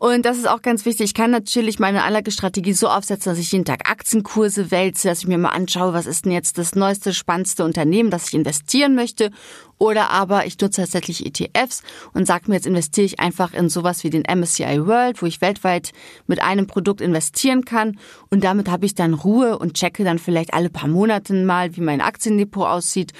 Und 0.00 0.24
das 0.24 0.38
ist 0.38 0.48
auch 0.48 0.62
ganz 0.62 0.86
wichtig. 0.86 1.04
Ich 1.04 1.14
kann 1.14 1.30
natürlich 1.30 1.78
meine 1.78 2.04
Anlagestrategie 2.04 2.72
so 2.72 2.88
aufsetzen, 2.88 3.32
dass 3.32 3.38
ich 3.38 3.52
jeden 3.52 3.66
Tag 3.66 3.90
Aktienkurse 3.90 4.70
wälze, 4.70 5.08
dass 5.08 5.18
ich 5.18 5.26
mir 5.26 5.36
mal 5.36 5.50
anschaue, 5.50 5.92
was 5.92 6.06
ist 6.06 6.24
denn 6.24 6.32
jetzt 6.32 6.56
das 6.56 6.74
neueste, 6.74 7.12
spannendste 7.12 7.66
Unternehmen, 7.66 8.10
das 8.10 8.28
ich 8.28 8.32
investieren 8.34 8.94
möchte. 8.94 9.30
Oder 9.76 10.08
aber 10.08 10.46
ich 10.46 10.58
nutze 10.58 10.80
tatsächlich 10.80 11.26
ETFs 11.26 11.82
und 12.14 12.26
sage 12.26 12.44
mir, 12.46 12.54
jetzt 12.54 12.66
investiere 12.66 13.04
ich 13.04 13.20
einfach 13.20 13.52
in 13.52 13.68
sowas 13.68 14.02
wie 14.02 14.08
den 14.08 14.22
MSCI 14.22 14.86
World, 14.86 15.20
wo 15.20 15.26
ich 15.26 15.42
weltweit 15.42 15.92
mit 16.26 16.40
einem 16.40 16.66
Produkt 16.66 17.02
investieren 17.02 17.66
kann. 17.66 17.98
Und 18.30 18.42
damit 18.42 18.70
habe 18.70 18.86
ich 18.86 18.94
dann 18.94 19.12
Ruhe 19.12 19.58
und 19.58 19.74
checke 19.74 20.02
dann 20.02 20.18
vielleicht 20.18 20.54
alle 20.54 20.70
paar 20.70 20.88
Monate 20.88 21.34
mal, 21.34 21.76
wie 21.76 21.82
mein 21.82 22.00
Aktiendepot 22.00 22.66
aussieht 22.66 23.12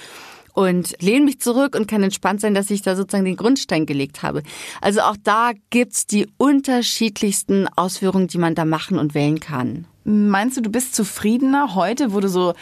und 0.53 0.95
lehne 1.01 1.25
mich 1.25 1.39
zurück 1.39 1.75
und 1.75 1.87
kann 1.87 2.03
entspannt 2.03 2.41
sein, 2.41 2.53
dass 2.53 2.69
ich 2.69 2.81
da 2.81 2.95
sozusagen 2.95 3.25
den 3.25 3.37
Grundstein 3.37 3.85
gelegt 3.85 4.23
habe. 4.23 4.43
Also 4.81 5.01
auch 5.01 5.17
da 5.23 5.51
gibt's 5.69 6.05
die 6.07 6.27
unterschiedlichsten 6.37 7.67
Ausführungen, 7.75 8.27
die 8.27 8.37
man 8.37 8.55
da 8.55 8.65
machen 8.65 8.97
und 8.99 9.13
wählen 9.13 9.39
kann. 9.39 9.85
Meinst 10.03 10.57
du, 10.57 10.61
du 10.61 10.69
bist 10.69 10.95
zufriedener 10.95 11.75
heute, 11.75 12.13
wo 12.13 12.19
du 12.19 12.27
so 12.27 12.53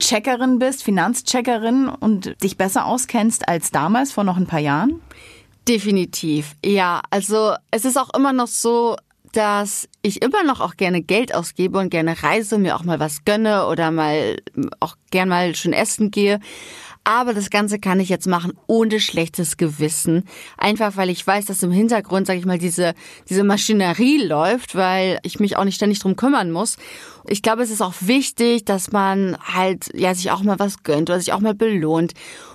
Checkerin 0.00 0.58
bist, 0.58 0.82
Finanzcheckerin 0.82 1.88
und 1.88 2.42
dich 2.42 2.56
besser 2.56 2.86
auskennst 2.86 3.48
als 3.48 3.70
damals 3.70 4.12
vor 4.12 4.24
noch 4.24 4.36
ein 4.36 4.46
paar 4.46 4.60
Jahren? 4.60 5.00
Definitiv, 5.68 6.56
ja. 6.64 7.02
Also 7.10 7.54
es 7.70 7.84
ist 7.84 7.98
auch 7.98 8.12
immer 8.14 8.32
noch 8.32 8.48
so, 8.48 8.96
dass 9.32 9.88
ich 10.02 10.22
immer 10.22 10.42
noch 10.44 10.60
auch 10.60 10.76
gerne 10.76 11.02
Geld 11.02 11.34
ausgebe 11.34 11.78
und 11.78 11.90
gerne 11.90 12.22
reise, 12.22 12.58
mir 12.58 12.76
auch 12.76 12.84
mal 12.84 13.00
was 13.00 13.24
gönne 13.24 13.66
oder 13.66 13.90
mal 13.90 14.36
auch 14.80 14.96
gern 15.10 15.28
mal 15.28 15.54
schon 15.54 15.72
essen 15.72 16.10
gehe. 16.10 16.40
Aber 17.02 17.32
das 17.32 17.48
Ganze 17.48 17.78
kann 17.78 17.98
ich 17.98 18.10
jetzt 18.10 18.26
machen 18.26 18.52
ohne 18.66 19.00
schlechtes 19.00 19.56
Gewissen. 19.56 20.24
Einfach 20.58 20.96
weil 20.96 21.08
ich 21.08 21.26
weiß, 21.26 21.46
dass 21.46 21.62
im 21.62 21.72
Hintergrund, 21.72 22.26
sage 22.26 22.38
ich 22.38 22.44
mal, 22.44 22.58
diese, 22.58 22.94
diese 23.28 23.42
Maschinerie 23.42 24.22
läuft, 24.22 24.74
weil 24.74 25.18
ich 25.22 25.40
mich 25.40 25.56
auch 25.56 25.64
nicht 25.64 25.76
ständig 25.76 26.00
drum 26.00 26.16
kümmern 26.16 26.50
muss. 26.50 26.76
Ich 27.26 27.42
glaube, 27.42 27.62
es 27.62 27.70
ist 27.70 27.80
auch 27.80 27.94
wichtig, 28.00 28.64
dass 28.66 28.92
man 28.92 29.38
halt 29.40 29.90
ja 29.94 30.14
sich 30.14 30.30
auch 30.30 30.42
mal 30.42 30.58
was 30.58 30.82
gönnt 30.82 31.08
oder 31.08 31.18
sich 31.18 31.32
auch 31.32 31.40
mal 31.40 31.54
belohnt. 31.54 32.12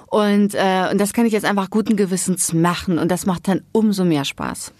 Und, 0.07 0.53
äh, 0.53 0.89
und 0.91 1.01
das 1.01 1.13
kann 1.13 1.25
ich 1.25 1.33
jetzt 1.33 1.45
einfach 1.45 1.69
guten 1.69 1.95
Gewissens 1.95 2.53
machen 2.53 2.99
und 2.99 3.09
das 3.09 3.25
macht 3.25 3.47
dann 3.47 3.63
umso 3.71 4.05
mehr 4.05 4.23
Spaß. 4.23 4.71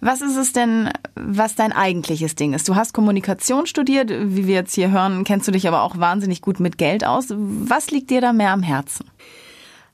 Was 0.00 0.22
ist 0.22 0.36
es 0.36 0.52
denn, 0.52 0.90
was 1.14 1.56
dein 1.56 1.72
eigentliches 1.72 2.34
Ding 2.34 2.54
ist? 2.54 2.68
Du 2.68 2.74
hast 2.74 2.94
Kommunikation 2.94 3.66
studiert, 3.66 4.10
wie 4.10 4.46
wir 4.46 4.54
jetzt 4.54 4.74
hier 4.74 4.90
hören, 4.90 5.24
kennst 5.24 5.46
du 5.46 5.52
dich 5.52 5.68
aber 5.68 5.82
auch 5.82 5.98
wahnsinnig 5.98 6.40
gut 6.40 6.58
mit 6.58 6.78
Geld 6.78 7.04
aus. 7.04 7.26
Was 7.28 7.90
liegt 7.90 8.10
dir 8.10 8.20
da 8.20 8.32
mehr 8.32 8.52
am 8.52 8.62
Herzen? 8.62 9.10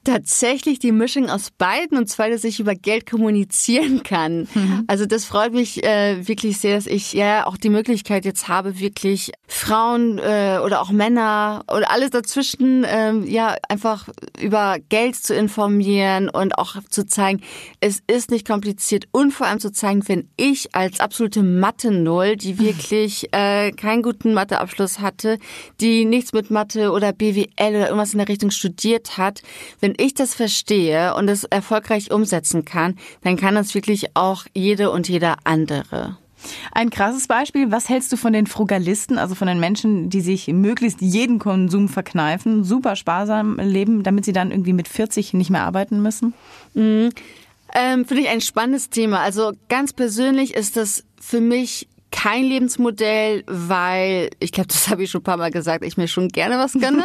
Tatsächlich 0.07 0.79
die 0.79 0.93
Mischung 0.93 1.29
aus 1.29 1.51
beiden 1.51 1.99
und 1.99 2.09
zwar, 2.09 2.31
dass 2.31 2.45
ich 2.45 2.61
über 2.61 2.75
Geld 2.75 3.11
kommunizieren 3.11 4.03
kann. 4.05 4.49
Mhm. 4.55 4.85
Also 4.87 5.05
das 5.05 5.25
freut 5.25 5.53
mich 5.53 5.85
äh, 5.85 6.27
wirklich 6.27 6.59
sehr, 6.59 6.77
dass 6.77 6.87
ich 6.87 7.13
ja 7.13 7.47
auch 7.47 7.57
die 7.57 7.71
Möglichkeit 7.71 8.25
jetzt 8.25 8.49
habe, 8.49 8.79
wirklich 8.79 9.33
Frauen 9.49 10.19
äh, 10.19 10.61
oder 10.65 10.81
auch 10.81 10.91
Männer 10.91 11.65
oder 11.69 11.91
alles 11.91 12.11
dazwischen 12.11 12.87
ähm, 12.89 13.27
ja 13.27 13.57
einfach 13.69 14.09
über 14.41 14.77
Geld 14.89 15.17
zu 15.17 15.35
informieren 15.35 16.29
und 16.29 16.57
auch 16.57 16.77
zu 16.89 17.07
zeigen, 17.07 17.41
es 17.81 18.01
ist 18.07 18.31
nicht 18.31 18.47
kompliziert 18.47 19.07
und 19.11 19.33
vor 19.33 19.47
allem 19.47 19.61
zu 19.61 19.73
zeigen, 19.73 20.07
wenn 20.07 20.29
ich 20.37 20.75
als 20.75 21.01
absolute 21.01 21.43
Mathe-Null, 21.43 22.37
die 22.37 22.59
wirklich 22.59 23.33
äh, 23.33 23.73
keinen 23.73 24.03
guten 24.03 24.35
Matheabschluss 24.35 25.01
hatte, 25.01 25.39
die 25.81 26.05
nichts 26.05 26.33
mit 26.33 26.51
Mathe 26.51 26.93
oder 26.93 27.13
BWL 27.13 27.49
oder 27.59 27.87
irgendwas 27.87 28.13
in 28.13 28.19
der 28.19 28.29
Richtung 28.29 28.51
studiert 28.51 29.19
hat, 29.19 29.43
wenn 29.81 29.96
ich 29.99 30.15
das 30.15 30.35
verstehe 30.35 31.15
und 31.15 31.29
es 31.29 31.45
erfolgreich 31.45 32.11
umsetzen 32.11 32.65
kann, 32.65 32.97
dann 33.23 33.37
kann 33.37 33.55
das 33.55 33.75
wirklich 33.75 34.17
auch 34.17 34.45
jede 34.55 34.91
und 34.91 35.09
jeder 35.09 35.37
andere. 35.45 36.17
Ein 36.73 36.91
krasses 36.91 37.27
Beispiel. 37.27 37.73
Was 37.73 37.89
hältst 37.89 38.13
du 38.13 38.17
von 38.17 38.33
den 38.33 38.47
Frugalisten, 38.47 39.19
also 39.19 39.35
von 39.35 39.49
den 39.49 39.61
Menschen, 39.61 40.11
die 40.11 40.21
sich 40.21 40.49
möglichst 40.49 41.01
jeden 41.01 41.39
Konsum 41.39 41.89
verkneifen, 41.89 42.65
super 42.65 42.97
sparsam 42.97 43.57
leben, 43.57 44.03
damit 44.03 44.25
sie 44.25 44.33
dann 44.33 44.51
irgendwie 44.51 44.73
mit 44.73 44.89
40 44.89 45.35
nicht 45.35 45.51
mehr 45.51 45.63
arbeiten 45.63 46.03
müssen? 46.03 46.35
Mhm. 46.75 47.11
Ähm, 47.75 48.05
Finde 48.05 48.23
ich 48.23 48.29
ein 48.29 48.41
spannendes 48.41 48.91
Thema. 48.91 49.21
Also 49.21 49.53
ganz 49.69 49.93
persönlich 49.93 50.55
ist 50.55 50.77
das 50.77 51.05
für 51.21 51.41
mich 51.41 51.89
kein 52.11 52.45
Lebensmodell, 52.45 53.45
weil 53.47 54.31
ich 54.39 54.53
glaube, 54.53 54.69
das 54.73 54.89
habe 54.89 55.03
ich 55.03 55.11
schon 55.11 55.21
ein 55.21 55.25
paar 55.25 55.37
Mal 55.37 55.51
gesagt, 55.51 55.85
ich 55.85 55.97
mir 55.97 56.09
schon 56.09 56.29
gerne 56.29 56.59
was 56.59 56.73
gönne 56.73 57.05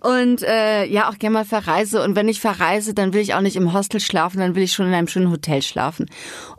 und 0.00 0.42
äh, 0.42 0.84
ja 0.86 1.08
auch 1.08 1.18
gerne 1.18 1.34
mal 1.34 1.44
verreise. 1.44 2.02
Und 2.02 2.16
wenn 2.16 2.28
ich 2.28 2.40
verreise, 2.40 2.94
dann 2.94 3.12
will 3.12 3.20
ich 3.20 3.34
auch 3.34 3.40
nicht 3.40 3.56
im 3.56 3.72
Hostel 3.72 4.00
schlafen, 4.00 4.38
dann 4.38 4.54
will 4.54 4.62
ich 4.62 4.72
schon 4.72 4.86
in 4.86 4.94
einem 4.94 5.08
schönen 5.08 5.30
Hotel 5.30 5.62
schlafen. 5.62 6.06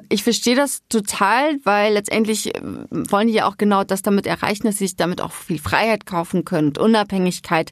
Ich 0.10 0.24
verstehe 0.24 0.56
das 0.56 0.84
total, 0.88 1.58
weil 1.64 1.94
letztendlich 1.94 2.56
äh, 2.56 2.62
wollen 2.92 3.28
die 3.28 3.34
ja 3.34 3.48
auch 3.48 3.58
genau 3.58 3.84
das 3.84 4.02
damit 4.02 4.28
erreichen, 4.28 4.68
dass 4.68 4.78
sie 4.78 4.88
sich 4.88 4.96
damit 4.96 5.22
auch 5.22 5.32
viel 5.32 5.60
Freiheit 5.60 6.06
kaufen 6.06 6.46
können 6.46 6.70
und 6.70 6.78
Unabhängigkeit. 6.78 7.72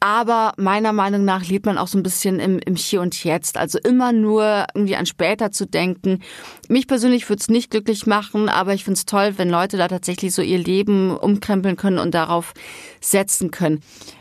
Aber 0.00 0.52
meiner 0.58 0.92
Meinung 0.92 1.24
nach 1.24 1.44
lebt 1.46 1.66
man 1.66 1.78
auch 1.78 1.88
so 1.88 1.98
ein 1.98 2.02
bisschen 2.02 2.38
im, 2.38 2.58
im 2.58 2.76
Hier 2.76 3.00
und 3.00 3.24
Jetzt. 3.24 3.56
Also 3.56 3.78
immer 3.78 4.12
nur 4.12 4.66
irgendwie 4.74 4.96
an 4.96 5.06
später 5.06 5.50
zu 5.50 5.66
denken. 5.66 6.20
Mich 6.68 6.86
persönlich 6.86 7.28
würde 7.28 7.40
es 7.40 7.48
nicht 7.48 7.70
glücklich 7.70 8.06
machen, 8.06 8.48
aber 8.48 8.74
ich 8.74 8.84
finde 8.84 8.98
es 8.98 9.06
toll, 9.06 9.34
wenn 9.36 9.48
Leute 9.48 9.76
da 9.76 9.88
tatsächlich 9.88 10.34
so 10.34 10.42
ihr 10.42 10.58
Leben 10.58 11.16
umkrempeln 11.16 11.76
können 11.76 11.98
und 11.98 12.14
darauf 12.14 12.52
setzen 13.00 13.50
können. 13.50 13.80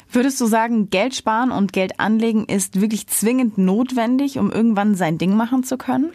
Würdest 0.09 0.39
du 0.39 0.45
sagen, 0.45 0.89
Geld 0.89 1.13
sparen 1.13 1.51
und 1.51 1.73
Geld 1.73 1.99
anlegen 1.99 2.45
ist 2.45 2.79
wirklich 2.79 3.07
zwingend 3.07 3.57
notwendig, 3.57 4.37
um 4.37 4.51
irgendwann 4.51 4.95
sein 4.95 5.17
Ding 5.17 5.35
machen 5.35 5.63
zu 5.63 5.77
können? 5.77 6.13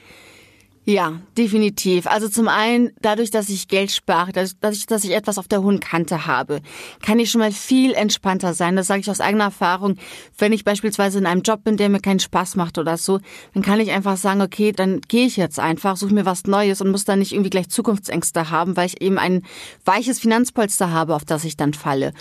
Ja, 0.90 1.20
definitiv. 1.38 2.09
Also 2.09 2.29
zum 2.29 2.48
einen, 2.48 2.90
dadurch, 3.00 3.31
dass 3.31 3.48
ich 3.48 3.68
Geld 3.68 3.92
spare, 3.92 4.33
dadurch, 4.33 4.87
dass 4.87 5.05
ich 5.05 5.12
etwas 5.12 5.38
auf 5.38 5.46
der 5.46 5.62
hohen 5.62 5.79
Kante 5.79 6.26
habe, 6.26 6.62
kann 7.00 7.20
ich 7.20 7.31
schon 7.31 7.38
mal 7.40 7.53
viel 7.53 7.92
entspannter 7.94 8.55
sein. 8.55 8.74
Das 8.74 8.88
sage 8.88 8.98
ich 8.98 9.09
aus 9.09 9.20
eigener 9.20 9.44
Erfahrung. 9.44 9.98
Wenn 10.37 10.53
ich 10.53 10.64
beispielsweise 10.64 11.18
in 11.18 11.26
einem 11.26 11.42
Job 11.42 11.62
bin, 11.62 11.76
der 11.76 11.90
mir 11.90 12.00
keinen 12.00 12.18
Spaß 12.18 12.57
macht 12.57 12.76
oder 12.76 12.96
so, 12.96 13.20
dann 13.55 13.62
kann 13.62 13.79
ich 13.79 13.92
einfach 13.92 14.16
sagen, 14.16 14.42
okay, 14.42 14.72
dann 14.72 15.00
gehe 15.03 15.26
ich 15.26 15.37
jetzt 15.37 15.61
einfach, 15.61 15.96
suche 15.96 16.12
mir 16.12 16.26
was 16.26 16.44
Neues 16.48 16.81
und 16.81 16.90
muss 16.90 17.05
dann 17.05 17.20
nicht 17.20 17.33
irgendwie 17.33 17.50
gleich 17.50 17.68
Zukunftsängste 17.68 18.50
haben, 18.50 18.76
weil 18.76 18.87
ich 18.87 19.00
eben 19.00 19.18
ein 19.18 19.42
weiches 19.85 20.18
Finanzpolster 20.18 20.90
habe, 20.90 21.14
auf 21.14 21.24
das 21.24 21.44
ich 21.44 21.57
dann 21.57 21.72
falle. 21.72 22.12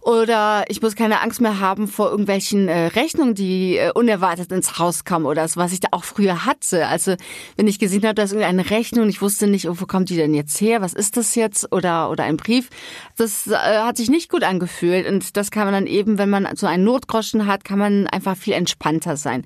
Oder 0.00 0.64
ich 0.68 0.80
muss 0.80 0.94
keine 0.94 1.20
Angst 1.20 1.40
mehr 1.40 1.58
haben 1.58 1.88
vor 1.88 2.10
irgendwelchen 2.10 2.68
äh, 2.68 2.86
Rechnungen, 2.86 3.34
die 3.34 3.76
äh, 3.76 3.90
unerwartet 3.92 4.52
ins 4.52 4.78
Haus 4.78 5.04
kamen 5.04 5.26
oder 5.26 5.46
so, 5.48 5.60
was 5.60 5.72
ich 5.72 5.80
da 5.80 5.88
auch 5.90 6.04
früher 6.04 6.46
hatte. 6.46 6.86
Also 6.86 7.16
wenn 7.56 7.66
ich 7.66 7.80
gesehen 7.80 8.04
habe, 8.04 8.14
da 8.14 8.22
ist 8.22 8.32
irgendeine 8.32 8.70
Rechnung, 8.70 9.08
ich 9.08 9.20
wusste 9.20 9.48
nicht, 9.48 9.68
oh, 9.68 9.74
wo 9.76 9.86
kommt 9.86 10.08
die 10.08 10.16
denn 10.16 10.34
jetzt 10.34 10.60
her, 10.60 10.80
was 10.80 10.94
ist 10.94 11.16
das 11.16 11.34
jetzt 11.34 11.72
oder 11.72 12.10
oder 12.10 12.24
ein 12.24 12.36
Brief, 12.36 12.70
das 13.16 13.48
äh, 13.48 13.54
hat 13.56 13.96
sich 13.96 14.08
nicht 14.08 14.30
gut 14.30 14.44
angefühlt 14.44 15.06
und 15.08 15.36
das 15.36 15.50
kann 15.50 15.64
man 15.64 15.74
dann 15.74 15.86
eben, 15.86 16.16
wenn 16.16 16.30
man 16.30 16.48
so 16.54 16.68
einen 16.68 16.84
Notgroschen 16.84 17.46
hat, 17.46 17.64
kann 17.64 17.78
man 17.78 18.06
einfach 18.06 18.36
viel 18.36 18.54
entspannter 18.54 19.16
sein. 19.16 19.44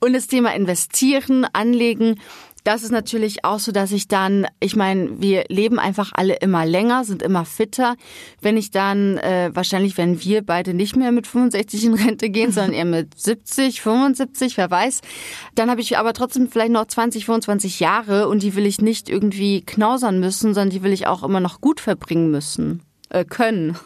Und 0.00 0.12
das 0.12 0.28
Thema 0.28 0.54
investieren, 0.54 1.44
anlegen, 1.52 2.20
das 2.64 2.82
ist 2.82 2.90
natürlich 2.90 3.44
auch 3.44 3.58
so, 3.58 3.72
dass 3.72 3.92
ich 3.92 4.08
dann, 4.08 4.46
ich 4.60 4.76
meine, 4.76 5.20
wir 5.20 5.44
leben 5.48 5.78
einfach 5.78 6.12
alle 6.14 6.36
immer 6.36 6.66
länger, 6.66 7.04
sind 7.04 7.22
immer 7.22 7.44
fitter. 7.44 7.96
Wenn 8.40 8.56
ich 8.56 8.70
dann, 8.70 9.16
äh, 9.18 9.50
wahrscheinlich 9.54 9.96
wenn 9.96 10.22
wir 10.22 10.44
beide 10.44 10.74
nicht 10.74 10.96
mehr 10.96 11.12
mit 11.12 11.26
65 11.26 11.84
in 11.84 11.94
Rente 11.94 12.30
gehen, 12.30 12.52
sondern 12.52 12.72
eher 12.72 12.84
mit 12.84 13.18
70, 13.18 13.80
75, 13.80 14.56
wer 14.56 14.70
weiß, 14.70 15.00
dann 15.54 15.70
habe 15.70 15.80
ich 15.80 15.98
aber 15.98 16.12
trotzdem 16.12 16.48
vielleicht 16.48 16.72
noch 16.72 16.86
20, 16.86 17.24
25 17.24 17.80
Jahre 17.80 18.28
und 18.28 18.42
die 18.42 18.54
will 18.54 18.66
ich 18.66 18.80
nicht 18.80 19.08
irgendwie 19.08 19.62
knausern 19.62 20.20
müssen, 20.20 20.54
sondern 20.54 20.70
die 20.70 20.82
will 20.82 20.92
ich 20.92 21.06
auch 21.06 21.22
immer 21.22 21.40
noch 21.40 21.60
gut 21.60 21.80
verbringen 21.80 22.30
müssen, 22.30 22.82
äh, 23.10 23.24
können. 23.24 23.76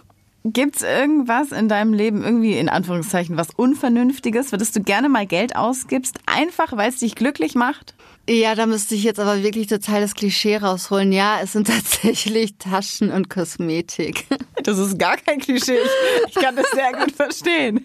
Gibt's 0.45 0.83
irgendwas 0.83 1.53
in 1.53 1.69
deinem 1.69 1.93
Leben 1.93 2.25
irgendwie 2.25 2.59
in 2.59 2.69
Anführungszeichen 2.69 3.37
was 3.37 3.51
Unvernünftiges, 3.55 4.51
würdest 4.51 4.75
du 4.75 4.83
gerne 4.83 5.09
mal 5.09 5.25
Geld 5.25 5.55
ausgibst, 5.55 6.19
einfach 6.27 6.77
weil 6.77 6.89
es 6.89 6.99
dich 6.99 7.15
glücklich 7.15 7.55
macht? 7.55 7.95
Ja, 8.29 8.55
da 8.55 8.67
müsste 8.67 8.95
ich 8.95 9.03
jetzt 9.03 9.19
aber 9.19 9.43
wirklich 9.43 9.67
total 9.67 10.01
das 10.01 10.15
Klischee 10.15 10.57
rausholen. 10.57 11.11
Ja, 11.11 11.41
es 11.43 11.53
sind 11.53 11.67
tatsächlich 11.69 12.57
Taschen 12.57 13.11
und 13.11 13.29
Kosmetik. 13.29 14.27
Das 14.63 14.79
ist 14.79 14.97
gar 14.99 15.17
kein 15.17 15.41
Klischee. 15.41 15.79
Ich, 16.29 16.35
kann 16.37 16.55
das 16.55 16.71
sehr 16.71 16.93
gut 16.93 17.13
verstehen. 17.13 17.85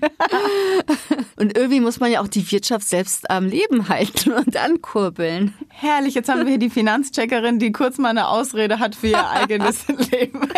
Und 1.37 1.55
irgendwie 1.55 1.79
muss 1.79 1.99
man 1.99 2.11
ja 2.11 2.21
auch 2.21 2.27
die 2.27 2.51
Wirtschaft 2.51 2.87
selbst 2.87 3.29
am 3.29 3.45
Leben 3.45 3.89
halten 3.89 4.31
und 4.31 4.57
ankurbeln. 4.57 5.53
Herrlich, 5.69 6.15
jetzt 6.15 6.29
haben 6.29 6.41
wir 6.41 6.47
hier 6.47 6.57
die 6.57 6.69
Finanzcheckerin, 6.69 7.59
die 7.59 7.71
kurz 7.71 7.97
mal 7.99 8.09
eine 8.09 8.27
Ausrede 8.27 8.79
hat 8.79 8.95
für 8.95 9.07
ihr 9.07 9.29
eigenes 9.29 9.87
Leben. 10.11 10.49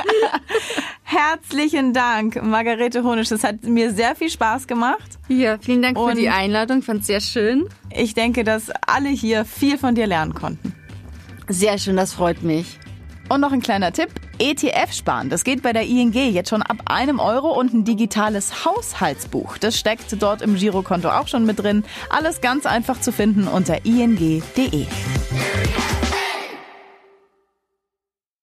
Herzlichen 1.12 1.92
Dank, 1.92 2.40
Margarete 2.44 3.04
Honisch. 3.04 3.30
Das 3.30 3.44
hat 3.44 3.64
mir 3.64 3.92
sehr 3.92 4.16
viel 4.16 4.30
Spaß 4.30 4.68
gemacht. 4.68 5.18
Ja, 5.28 5.58
vielen 5.58 5.82
Dank 5.82 5.98
und 5.98 6.12
für 6.12 6.16
die 6.16 6.30
Einladung. 6.30 6.80
Ich 6.80 6.86
fand 6.86 7.02
es 7.02 7.08
sehr 7.08 7.20
schön. 7.20 7.68
Ich 7.90 8.14
denke, 8.14 8.44
dass 8.44 8.70
alle 8.86 9.10
hier 9.10 9.44
viel 9.44 9.80
von 9.80 9.96
dir 9.96 10.06
lernen 10.06 10.36
konnten. 10.36 10.72
Sehr 11.48 11.80
schön, 11.80 11.96
das 11.96 12.14
freut 12.14 12.44
mich. 12.44 12.78
Und 13.28 13.42
noch 13.42 13.52
ein 13.52 13.62
kleiner 13.62 13.92
Tipp. 13.92 14.10
ETF 14.38 14.94
sparen, 14.94 15.32
das 15.32 15.44
geht 15.44 15.64
bei 15.64 15.74
der 15.74 15.88
ING 15.88 16.14
jetzt 16.14 16.52
schon 16.52 16.62
ab 16.62 16.78
einem 16.86 17.20
Euro 17.20 17.60
und 17.60 17.74
ein 17.74 17.86
digitales 17.86 18.64
Haushaltsbuch. 18.64 19.58
Das 19.58 19.80
steckt 19.80 20.22
dort 20.22 20.44
im 20.44 20.58
Girokonto 20.58 21.10
auch 21.10 21.28
schon 21.28 21.44
mit 21.44 21.58
drin. 21.58 21.86
Alles 22.12 22.40
ganz 22.40 22.68
einfach 22.68 23.02
zu 23.02 23.12
finden 23.12 23.48
unter 23.48 23.84
ing.de. 23.84 24.86